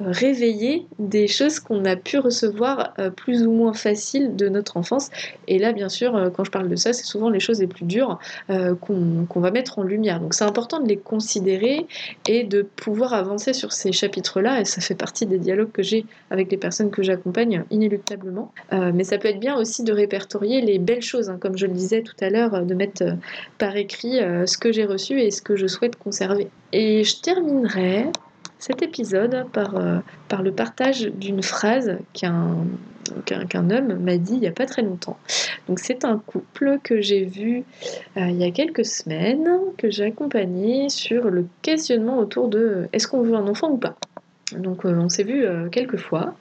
réveiller 0.00 0.86
des 0.98 1.26
choses 1.26 1.58
qu'on 1.58 1.84
a 1.84 1.96
pu 1.96 2.18
recevoir 2.18 2.92
euh, 2.98 3.10
plus 3.10 3.46
ou 3.46 3.52
moins 3.52 3.72
faciles 3.72 4.36
de 4.36 4.48
notre 4.48 4.76
enfance. 4.76 5.10
Et 5.48 5.58
là, 5.58 5.72
bien 5.72 5.88
sûr, 5.88 6.14
euh, 6.14 6.28
quand 6.28 6.44
je 6.44 6.50
parle 6.50 6.68
de 6.68 6.76
ça, 6.76 6.92
c'est 6.92 7.04
souvent 7.04 7.30
les 7.30 7.40
choses 7.40 7.60
les 7.60 7.66
plus 7.66 7.86
dures 7.86 8.18
euh, 8.50 8.74
qu'on 8.74 9.40
va 9.40 9.50
mettre 9.50 9.78
en 9.78 9.82
lumière. 9.82 10.20
Donc 10.20 10.34
c'est 10.34 10.44
important 10.44 10.80
de 10.80 10.88
les 10.88 10.98
considérer 10.98 11.86
et 12.28 12.44
de 12.44 12.62
pouvoir 12.62 13.14
avancer 13.14 13.52
sur 13.52 13.72
ces 13.72 13.92
chapitres-là. 13.92 14.60
Et 14.60 14.64
ça 14.64 14.80
fait 14.80 14.94
partie 14.94 15.24
des 15.24 15.38
dialogues 15.38 15.72
que 15.72 15.82
j'ai 15.82 16.04
avec 16.30 16.50
les 16.50 16.58
personnes 16.58 16.90
que 16.90 17.02
j'accompagne 17.02 17.64
inéluctablement. 17.70 18.52
mais 18.72 19.04
ça 19.04 19.18
peut 19.18 19.28
être 19.28 19.40
bien 19.40 19.56
aussi 19.56 19.82
de 19.82 19.92
répertorier 19.92 20.60
les 20.60 20.78
belles 20.78 21.02
choses, 21.02 21.30
hein, 21.30 21.38
comme 21.40 21.56
je 21.56 21.66
le 21.66 21.72
disais 21.72 22.02
tout 22.02 22.14
à 22.20 22.30
l'heure, 22.30 22.64
de 22.64 22.74
mettre 22.74 23.04
par 23.58 23.76
écrit 23.76 24.18
ce 24.46 24.58
que 24.58 24.72
j'ai 24.72 24.84
reçu 24.84 25.20
et 25.20 25.30
ce 25.30 25.42
que 25.42 25.56
je 25.56 25.66
souhaite 25.66 25.96
conserver. 25.96 26.48
Et 26.72 27.04
je 27.04 27.20
terminerai 27.20 28.06
cet 28.66 28.82
épisode 28.82 29.46
par, 29.52 29.76
euh, 29.76 29.98
par 30.28 30.42
le 30.42 30.50
partage 30.50 31.02
d'une 31.02 31.40
phrase 31.40 31.98
qu'un 32.12 32.66
homme 33.54 33.94
m'a 34.00 34.16
dit 34.16 34.34
il 34.34 34.40
n'y 34.40 34.48
a 34.48 34.52
pas 34.52 34.66
très 34.66 34.82
longtemps. 34.82 35.18
Donc 35.68 35.78
c'est 35.78 36.04
un 36.04 36.18
couple 36.18 36.80
que 36.82 37.00
j'ai 37.00 37.24
vu 37.24 37.62
euh, 38.16 38.26
il 38.28 38.36
y 38.36 38.44
a 38.44 38.50
quelques 38.50 38.84
semaines, 38.84 39.48
que 39.78 39.88
j'ai 39.88 40.06
accompagné 40.06 40.88
sur 40.88 41.30
le 41.30 41.46
questionnement 41.62 42.18
autour 42.18 42.48
de 42.48 42.88
est-ce 42.92 43.06
qu'on 43.06 43.22
veut 43.22 43.36
un 43.36 43.46
enfant 43.46 43.70
ou 43.70 43.76
pas? 43.76 43.94
Donc 44.56 44.84
on 44.84 45.08
s'est 45.08 45.24
vu 45.24 45.44
quelques 45.72 45.98
fois. 45.98 46.34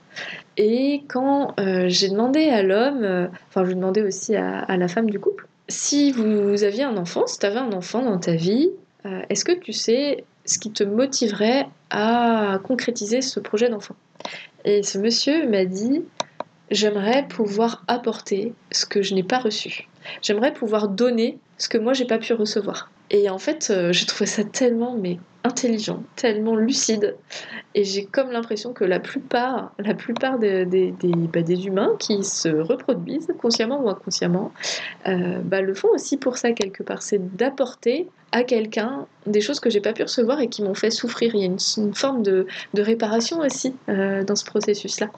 Et 0.58 1.04
quand 1.08 1.56
j'ai 1.88 2.10
demandé 2.10 2.50
à 2.50 2.62
l'homme, 2.62 3.30
enfin 3.50 3.66
je 3.66 3.74
demandais 3.74 4.04
aussi 4.04 4.36
à, 4.36 4.78
la 4.78 4.88
femme 4.88 5.10
du 5.10 5.20
couple, 5.20 5.48
si 5.68 6.12
vous, 6.12 6.64
aviez 6.64 6.84
un 6.84 6.98
enfant, 6.98 7.26
si 7.26 7.40
tu 7.40 7.48
avais 7.48 7.58
un 7.58 7.74
enfant 7.74 8.04
dans 8.04 8.20
ta 8.20 8.36
vie, 8.36 8.70
est-ce 9.30 9.44
que 9.44 9.54
tu 9.54 9.74
sais 9.74 10.24
ce 10.46 10.60
qui 10.60 10.72
te 10.72 10.84
motiverait 10.84 11.66
à 11.89 12.60
concrétiser 12.63 13.21
ce 13.21 13.39
projet 13.39 13.69
d'enfant 13.69 13.95
Et 14.63 14.84
ce 14.84 14.98
monsieur 14.98 15.48
m'a 15.48 15.65
dit, 15.65 16.04
j'aimerais 16.71 17.28
pouvoir 17.28 17.84
apporter 17.88 18.54
ce 18.71 18.86
que 18.86 19.02
je 19.02 19.13
n'ai 19.13 19.24
pas 19.24 19.39
reçu. 19.39 19.88
J'aimerais 20.21 20.54
pouvoir 20.54 20.88
donner 20.88 21.39
ce 21.58 21.69
que 21.69 21.78
moi 21.78 21.93
j'ai 21.93 22.06
pas 22.06 22.17
pu 22.17 22.34
recevoir. 22.34 22.91
Et 23.12 23.30
en 23.30 23.38
fait, 23.38 23.67
euh, 23.69 23.93
j'ai 23.93 24.06
trouvé 24.06 24.26
ça 24.26 24.43
tellement 24.43 24.95
mais 24.95 25.19
intelligent, 25.46 26.02
tellement 26.16 26.56
lucide. 26.56 27.16
Et 27.76 27.84
j'ai 27.84 28.06
comme 28.06 28.32
l'impression 28.32 28.74
que 28.74 28.84
la 28.84 29.00
plupart, 29.00 29.74
la 29.78 29.94
plupart 29.94 30.40
des, 30.40 30.66
bah, 30.66 31.42
humains 31.48 31.92
qui 32.00 32.24
se 32.24 32.50
reproduisent, 32.50 33.34
consciemment 33.40 33.82
ou 33.82 33.90
inconsciemment, 33.90 34.52
euh, 35.08 35.40
bah, 35.44 35.62
le 35.62 35.74
font 35.74 35.90
aussi 35.90 36.18
pour 36.18 36.38
ça 36.38 36.52
quelque 36.54 36.84
part. 36.84 37.04
C'est 37.04 37.36
d'apporter 37.36 38.08
à 38.32 38.44
quelqu'un 38.44 39.06
des 39.28 39.40
choses 39.40 39.60
que 39.60 39.70
j'ai 39.70 39.82
pas 39.82 39.94
pu 39.94 40.04
recevoir 40.04 40.40
et 40.42 40.48
qui 40.48 40.64
m'ont 40.64 40.74
fait 40.74 40.90
souffrir. 40.90 41.36
Il 41.36 41.42
y 41.42 41.44
a 41.44 41.46
une, 41.46 41.94
forme 41.94 42.24
de, 42.24 42.48
réparation 42.76 43.40
aussi 43.40 43.76
euh, 43.88 44.24
dans 44.24 44.36
ce 44.36 44.46
processus-là. 44.46 45.10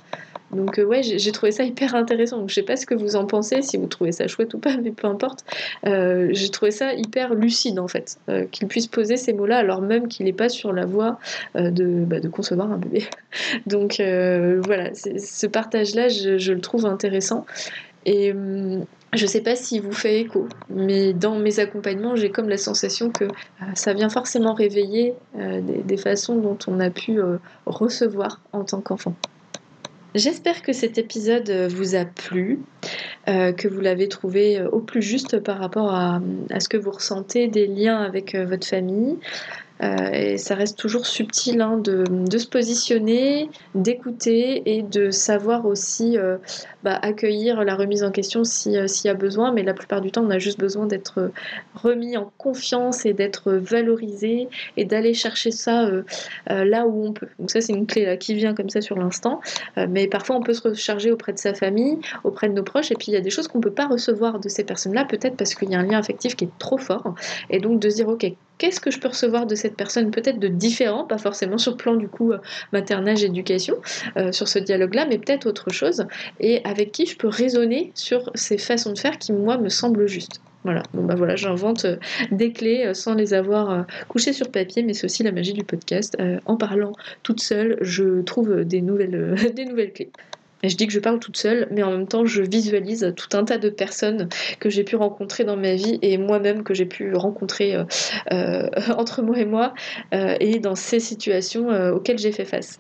Donc 0.51 0.79
euh, 0.79 0.85
ouais, 0.85 1.03
j'ai 1.03 1.31
trouvé 1.31 1.51
ça 1.51 1.63
hyper 1.65 1.95
intéressant. 1.95 2.39
Donc, 2.39 2.49
je 2.49 2.55
sais 2.55 2.63
pas 2.63 2.75
ce 2.75 2.85
que 2.85 2.95
vous 2.95 3.15
en 3.15 3.25
pensez, 3.25 3.61
si 3.61 3.77
vous 3.77 3.87
trouvez 3.87 4.11
ça 4.11 4.27
chouette 4.27 4.53
ou 4.53 4.59
pas, 4.59 4.77
mais 4.77 4.91
peu 4.91 5.07
importe. 5.07 5.43
Euh, 5.85 6.29
j'ai 6.31 6.49
trouvé 6.49 6.71
ça 6.71 6.93
hyper 6.93 7.33
lucide 7.33 7.79
en 7.79 7.87
fait, 7.87 8.17
euh, 8.29 8.45
qu'il 8.51 8.67
puisse 8.67 8.87
poser 8.87 9.17
ces 9.17 9.33
mots-là 9.33 9.57
alors 9.57 9.81
même 9.81 10.07
qu'il 10.07 10.25
n'est 10.25 10.33
pas 10.33 10.49
sur 10.49 10.73
la 10.73 10.85
voie 10.85 11.19
de, 11.55 12.05
bah, 12.05 12.19
de, 12.19 12.29
concevoir 12.29 12.71
un 12.71 12.77
bébé. 12.77 13.05
Donc 13.65 13.97
voilà, 13.97 14.93
ce 14.93 15.47
partage-là, 15.47 16.07
je, 16.07 16.51
le 16.51 16.61
trouve 16.61 16.85
intéressant. 16.85 17.45
Et 18.05 18.31
hum, 18.31 18.85
je 19.13 19.25
sais 19.25 19.41
pas 19.41 19.55
s'il 19.55 19.81
vous 19.81 19.91
fait 19.91 20.21
écho, 20.21 20.47
mais 20.69 21.13
dans 21.13 21.35
mes 21.35 21.59
accompagnements, 21.59 22.15
j'ai 22.15 22.29
comme 22.29 22.49
la 22.49 22.57
sensation 22.57 23.09
que 23.09 23.25
ça 23.73 23.93
vient 23.93 24.09
forcément 24.09 24.53
réveiller 24.53 25.13
des, 25.35 25.97
façons 25.97 26.35
dont 26.37 26.57
on 26.67 26.79
a 26.79 26.89
pu 26.89 27.19
recevoir 27.65 28.41
en 28.53 28.63
tant 28.63 28.81
qu'enfant. 28.81 29.15
J'espère 30.15 30.61
que 30.61 30.73
cet 30.73 30.97
épisode 30.97 31.49
euh, 31.49 31.67
vous 31.67 31.95
a 31.95 32.05
plu, 32.05 32.59
euh, 33.27 33.51
que 33.51 33.67
vous 33.67 33.81
l'avez 33.81 34.07
trouvé 34.07 34.57
euh, 34.57 34.69
au 34.69 34.79
plus 34.79 35.01
juste 35.01 35.39
par 35.39 35.59
rapport 35.59 35.93
à, 35.93 36.21
à, 36.49 36.59
ce 36.59 36.69
que 36.69 36.77
vous 36.77 36.91
ressentez 36.91 37.47
des 37.47 37.67
liens 37.67 38.01
avec 38.01 38.35
votre 38.35 38.65
famille. 38.65 39.17
Euh, 39.83 40.09
et 40.11 40.37
ça 40.37 40.55
reste 40.55 40.77
toujours 40.77 41.05
subtil 41.05 41.61
hein, 41.61 41.77
de, 41.77 42.37
se 42.37 42.47
positionner, 42.47 43.49
d'écouter 43.75 44.77
et 44.77 44.81
de 44.81 45.11
savoir 45.11 45.65
aussi 45.65 46.17
euh, 46.17 46.37
bah, 46.83 46.97
accueillir 47.01 47.63
la 47.63 47.75
remise 47.75 48.03
en 48.03 48.11
question 48.11 48.41
euh, 48.41 48.87
s'il 48.87 49.07
y 49.07 49.09
a 49.09 49.13
besoin. 49.13 49.51
Mais 49.51 49.63
la 49.63 49.73
plupart 49.73 50.01
du 50.01 50.11
temps, 50.11 50.23
on 50.23 50.29
a 50.29 50.39
juste 50.39 50.59
besoin 50.59 50.85
d'être 50.85 51.31
remis 51.75 52.17
en 52.17 52.31
confiance 52.37 53.05
et 53.05 53.13
d'être 53.13 53.51
valorisé 53.51 54.47
et 54.77 54.85
d'aller 54.85 55.13
chercher 55.13 55.51
ça 55.51 55.89
là 56.47 56.85
où 56.87 57.05
on 57.05 57.13
peut. 57.13 57.27
Donc 57.39 57.51
ça, 57.51 57.61
c'est 57.61 57.73
une 57.73 57.85
clé 57.85 58.05
là, 58.05 58.17
qui 58.17 58.33
vient 58.33 58.53
comme 58.53 58.69
ça 58.69 58.81
sur 58.81 58.97
l'instant. 58.97 59.41
mais 59.89 60.07
parfois, 60.07 60.35
on 60.35 60.41
peut 60.41 60.53
se 60.53 60.67
recharger 60.67 61.11
auprès 61.11 61.33
de 61.33 61.37
sa 61.37 61.53
famille, 61.53 61.97
auprès 62.23 62.49
de 62.49 62.53
nos 62.53 62.63
proches. 62.63 62.91
Et 62.91 62.95
puis, 62.95 63.07
il 63.09 63.13
y 63.13 63.17
a 63.17 63.21
des 63.21 63.29
choses 63.29 63.47
qu'on 63.47 63.59
ne 63.59 63.63
peut 63.63 63.71
pas 63.71 63.87
recevoir 63.87 64.39
de 64.39 64.49
ces 64.49 64.63
personnes-là, 64.63 65.05
peut-être 65.05 65.35
parce 65.35 65.55
qu'il 65.55 65.69
y 65.69 65.75
a 65.75 65.79
un 65.79 65.83
lien 65.83 65.97
affectif 65.97 66.35
qui 66.35 66.45
est 66.45 66.57
trop 66.59 66.77
fort. 66.77 67.15
Et 67.49 67.59
donc, 67.59 67.79
de 67.79 67.89
se 67.89 67.95
dire, 67.95 68.07
OK, 68.07 68.25
qu'est-ce 68.57 68.79
que 68.79 68.91
je 68.91 68.99
peux 68.99 69.07
recevoir 69.07 69.45
de 69.45 69.55
cette 69.55 69.75
personne 69.75 70.11
peut-être 70.11 70.39
de 70.39 70.47
différent, 70.47 71.05
pas 71.05 71.17
forcément 71.17 71.57
sur 71.57 71.71
le 71.71 71.77
plan 71.77 71.95
du 71.95 72.07
coup 72.07 72.31
euh, 72.31 72.39
maternage, 72.73 73.23
éducation, 73.23 73.77
euh, 74.17 74.31
sur 74.31 74.47
ce 74.47 74.59
dialogue-là, 74.59 75.05
mais 75.07 75.17
peut-être 75.17 75.45
autre 75.45 75.71
chose, 75.71 76.05
et 76.39 76.61
avec 76.63 76.91
qui 76.91 77.05
je 77.05 77.17
peux 77.17 77.27
raisonner 77.27 77.91
sur 77.95 78.31
ces 78.35 78.57
façons 78.57 78.93
de 78.93 78.99
faire 78.99 79.17
qui 79.17 79.33
moi 79.33 79.57
me 79.57 79.69
semblent 79.69 80.07
justes. 80.07 80.41
Voilà, 80.63 80.83
bon 80.93 81.03
bah 81.03 81.15
voilà, 81.15 81.35
j'invente 81.35 81.85
euh, 81.85 81.95
des 82.31 82.51
clés 82.51 82.93
sans 82.93 83.13
les 83.13 83.33
avoir 83.33 83.85
couchées 84.09 84.33
sur 84.33 84.51
papier, 84.51 84.83
mais 84.83 84.93
c'est 84.93 85.05
aussi 85.05 85.23
la 85.23 85.31
magie 85.31 85.53
du 85.53 85.63
podcast. 85.63 86.17
en 86.45 86.57
parlant 86.57 86.93
toute 87.23 87.39
seule, 87.39 87.77
je 87.81 88.21
trouve 88.21 88.65
des 88.65 88.81
nouvelles, 88.81 89.35
des 89.55 89.65
nouvelles 89.65 89.93
clés. 89.93 90.09
Je 90.63 90.75
dis 90.75 90.87
que 90.87 90.93
je 90.93 90.99
parle 90.99 91.19
toute 91.19 91.37
seule, 91.37 91.67
mais 91.71 91.83
en 91.83 91.91
même 91.91 92.07
temps, 92.07 92.25
je 92.25 92.41
visualise 92.41 93.13
tout 93.15 93.37
un 93.37 93.43
tas 93.43 93.57
de 93.57 93.69
personnes 93.69 94.27
que 94.59 94.69
j'ai 94.69 94.83
pu 94.83 94.95
rencontrer 94.95 95.43
dans 95.43 95.57
ma 95.57 95.75
vie 95.75 95.99
et 96.01 96.17
moi-même 96.17 96.63
que 96.63 96.73
j'ai 96.73 96.85
pu 96.85 97.13
rencontrer 97.15 97.75
euh, 97.75 97.83
euh, 98.31 98.69
entre 98.97 99.21
moi 99.21 99.37
et 99.37 99.45
moi 99.45 99.73
euh, 100.13 100.35
et 100.39 100.59
dans 100.59 100.75
ces 100.75 100.99
situations 100.99 101.69
auxquelles 101.93 102.17
j'ai 102.17 102.31
fait 102.31 102.45
face. 102.45 102.79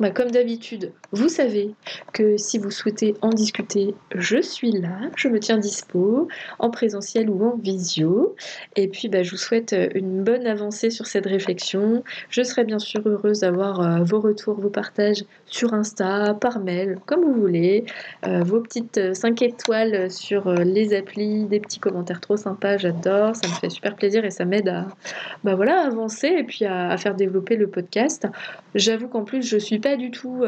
Bah, 0.00 0.10
comme 0.10 0.30
d'habitude, 0.30 0.92
vous 1.14 1.28
savez 1.28 1.70
que 2.12 2.36
si 2.36 2.58
vous 2.58 2.72
souhaitez 2.72 3.14
en 3.22 3.30
discuter, 3.30 3.94
je 4.14 4.40
suis 4.42 4.72
là, 4.72 4.98
je 5.16 5.28
me 5.28 5.38
tiens 5.38 5.58
dispo, 5.58 6.26
en 6.58 6.70
présentiel 6.70 7.30
ou 7.30 7.44
en 7.44 7.56
visio. 7.56 8.34
Et 8.74 8.88
puis, 8.88 9.08
bah, 9.08 9.22
je 9.22 9.30
vous 9.30 9.36
souhaite 9.36 9.72
euh, 9.74 9.88
une 9.94 10.24
bonne 10.24 10.46
avancée 10.46 10.90
sur 10.90 11.06
cette 11.06 11.26
réflexion. 11.26 12.02
Je 12.30 12.42
serai 12.42 12.64
bien 12.64 12.80
sûr 12.80 13.00
heureuse 13.06 13.40
d'avoir 13.40 13.80
euh, 13.80 14.02
vos 14.02 14.18
retours, 14.20 14.60
vos 14.60 14.70
partages 14.70 15.24
sur 15.46 15.72
Insta, 15.72 16.34
par 16.34 16.58
mail, 16.58 16.98
comme 17.06 17.22
vous 17.22 17.40
voulez. 17.40 17.84
Euh, 18.26 18.42
vos 18.42 18.60
petites 18.60 19.14
5 19.14 19.40
étoiles 19.42 20.10
sur 20.10 20.52
les 20.52 20.94
applis, 20.94 21.44
des 21.44 21.60
petits 21.60 21.78
commentaires 21.78 22.20
trop 22.20 22.36
sympas, 22.36 22.76
j'adore. 22.76 23.36
Ça 23.36 23.48
me 23.48 23.54
fait 23.54 23.70
super 23.70 23.94
plaisir 23.94 24.24
et 24.24 24.32
ça 24.32 24.44
m'aide 24.44 24.68
à 24.68 24.88
bah, 25.44 25.54
voilà, 25.54 25.86
avancer 25.86 26.26
et 26.26 26.42
puis 26.42 26.64
à, 26.64 26.96
faire 26.96 27.14
développer 27.14 27.54
le 27.54 27.68
podcast. 27.68 28.26
J'avoue 28.74 29.06
qu'en 29.06 29.22
plus, 29.22 29.46
je 29.48 29.58
suis 29.58 29.78
pas 29.78 29.96
du 29.96 30.10
tout 30.10 30.42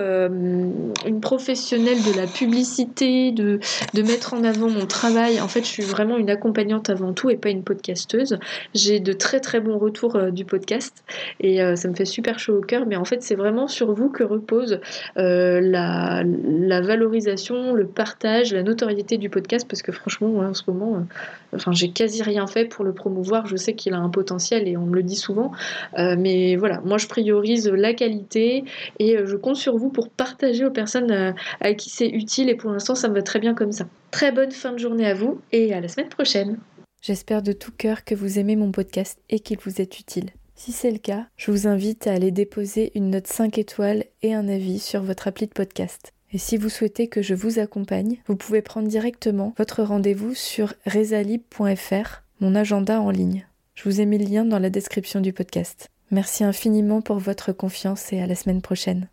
une 1.07 1.21
professionnelle 1.21 1.99
de 2.03 2.16
la 2.16 2.27
publicité, 2.27 3.33
de, 3.33 3.61
de 3.95 4.03
mettre 4.03 4.35
en 4.35 4.45
avant 4.45 4.69
mon 4.69 4.87
travail. 4.87 5.40
En 5.40 5.49
fait, 5.49 5.61
je 5.61 5.69
suis 5.69 5.83
vraiment 5.83 6.16
une 6.16 6.31
accompagnante 6.31 6.90
avant 6.90 7.12
tout 7.12 7.31
et 7.31 7.37
pas 7.37 7.51
une 7.51 7.62
podcasteuse. 7.62 8.38
J'ai 8.75 9.01
de 9.01 9.12
très 9.12 9.40
très 9.40 9.61
bons 9.61 9.79
retours 9.79 10.16
euh, 10.16 10.31
du 10.31 10.45
podcast 10.45 11.05
et 11.40 11.62
euh, 11.62 11.77
ça 11.77 11.88
me 11.88 11.95
fait 11.95 12.05
super 12.05 12.38
chaud 12.38 12.59
au 12.59 12.61
cœur. 12.61 12.87
Mais 12.87 12.97
en 12.97 13.05
fait, 13.05 13.23
c'est 13.23 13.35
vraiment 13.35 13.69
sur 13.69 13.92
vous 13.92 14.09
que 14.09 14.25
repose 14.25 14.81
la, 15.16 16.23
la, 16.25 16.81
valorisation, 16.81 17.75
le 17.75 17.87
partage, 17.87 18.53
la 18.53 18.62
notoriété 18.62 19.19
du 19.19 19.31
podcast 19.31 19.66
parce 19.69 19.83
que 19.83 19.92
franchement, 19.92 20.38
en 20.38 20.55
ce 20.55 20.62
moment, 20.69 21.07
enfin, 21.55 21.73
j'ai 21.73 21.90
quasi 21.90 22.23
rien 22.23 22.47
fait 22.47 22.66
pour 22.66 22.85
le 22.85 22.92
promouvoir. 22.92 23.47
Je 23.47 23.57
sais 23.57 23.75
qu'il 23.75 23.95
a 23.95 23.99
un 23.99 24.09
potentiel 24.09 24.69
et 24.69 24.77
on 24.77 24.87
me 24.87 24.95
le 24.95 25.03
dit 25.03 25.16
souvent. 25.16 25.53
mais 25.97 26.57
voilà, 26.57 26.81
moi 26.85 26.99
je 26.99 27.07
priorise 27.07 27.69
la 27.69 27.95
qualité 27.95 28.64
et 28.99 29.16
je 29.25 29.37
compte 29.37 29.57
sur 29.57 29.77
vous 29.77 29.90
pour 29.90 30.09
partager 30.09 30.45
aux 30.64 30.70
personnes 30.70 31.11
euh, 31.11 31.32
à, 31.61 31.74
qui 31.74 31.90
c'est 31.90 32.09
utile 32.09 32.48
et 32.48 32.54
pour 32.54 32.70
l'instant 32.70 32.94
ça 32.94 33.09
me 33.09 33.14
va 33.14 33.22
très 33.22 33.38
bien 33.38 33.54
comme 33.54 33.72
ça. 33.72 33.87
Très 34.11 34.32
bonne 34.32 34.52
fin 34.52 34.72
de 34.72 34.78
journée 34.78 35.06
à 35.06 35.14
vous 35.14 35.40
et 35.52 35.72
à 35.72 35.80
la 35.80 35.88
semaine 35.88 36.09
prochaine. 36.09 36.59
J'espère 37.02 37.42
de 37.42 37.52
tout 37.52 37.72
cœur 37.76 38.04
que 38.04 38.14
vous 38.14 38.38
aimez 38.38 38.56
mon 38.56 38.72
podcast 38.72 39.18
et 39.28 39.40
qu'il 39.40 39.59
vous 39.59 39.80
est 39.80 40.00
utile. 40.00 40.30
Si 40.54 40.72
c'est 40.72 40.90
le 40.90 40.98
cas, 40.98 41.26
je 41.37 41.50
vous 41.50 41.66
invite 41.66 42.06
à 42.06 42.12
aller 42.12 42.30
déposer 42.30 42.90
une 42.94 43.11
note 43.11 43.26
5 43.26 43.59
étoiles 43.59 44.04
et 44.22 44.35
un 44.35 44.48
avis 44.48 44.78
sur 44.78 45.02
votre 45.02 45.28
appli 45.28 45.46
de 45.46 45.52
podcast. 45.52 46.12
Et 46.32 46.38
si 46.38 46.56
vous 46.56 46.70
souhaitez 46.70 47.09
que 47.09 47.22
je 47.22 47.35
vous 47.35 47.59
accompagne, 47.59 48.18
vous 48.26 48.37
pouvez 48.37 48.62
prendre 48.62 48.88
directement 48.88 49.54
votre 49.59 49.82
rendez-vous 49.82 50.35
sur 50.35 50.72
resalib.fr, 50.87 52.22
mon 52.40 52.54
agenda 52.54 53.00
en 53.00 53.11
ligne. 53.11 53.46
Je 53.74 53.85
vous 53.85 54.00
ai 54.00 54.06
mis 54.06 54.18
le 54.18 54.24
lien 54.24 54.44
dans 54.46 54.59
la 54.59 54.70
description 54.70 55.20
du 55.20 55.35
podcast. 55.35 55.90
Merci 56.11 56.44
infiniment 56.44 57.02
pour 57.02 57.18
votre 57.18 57.52
confiance 57.52 58.12
et 58.12 58.22
à 58.22 58.26
la 58.26 58.35
semaine 58.35 58.62
prochaine. 58.62 59.04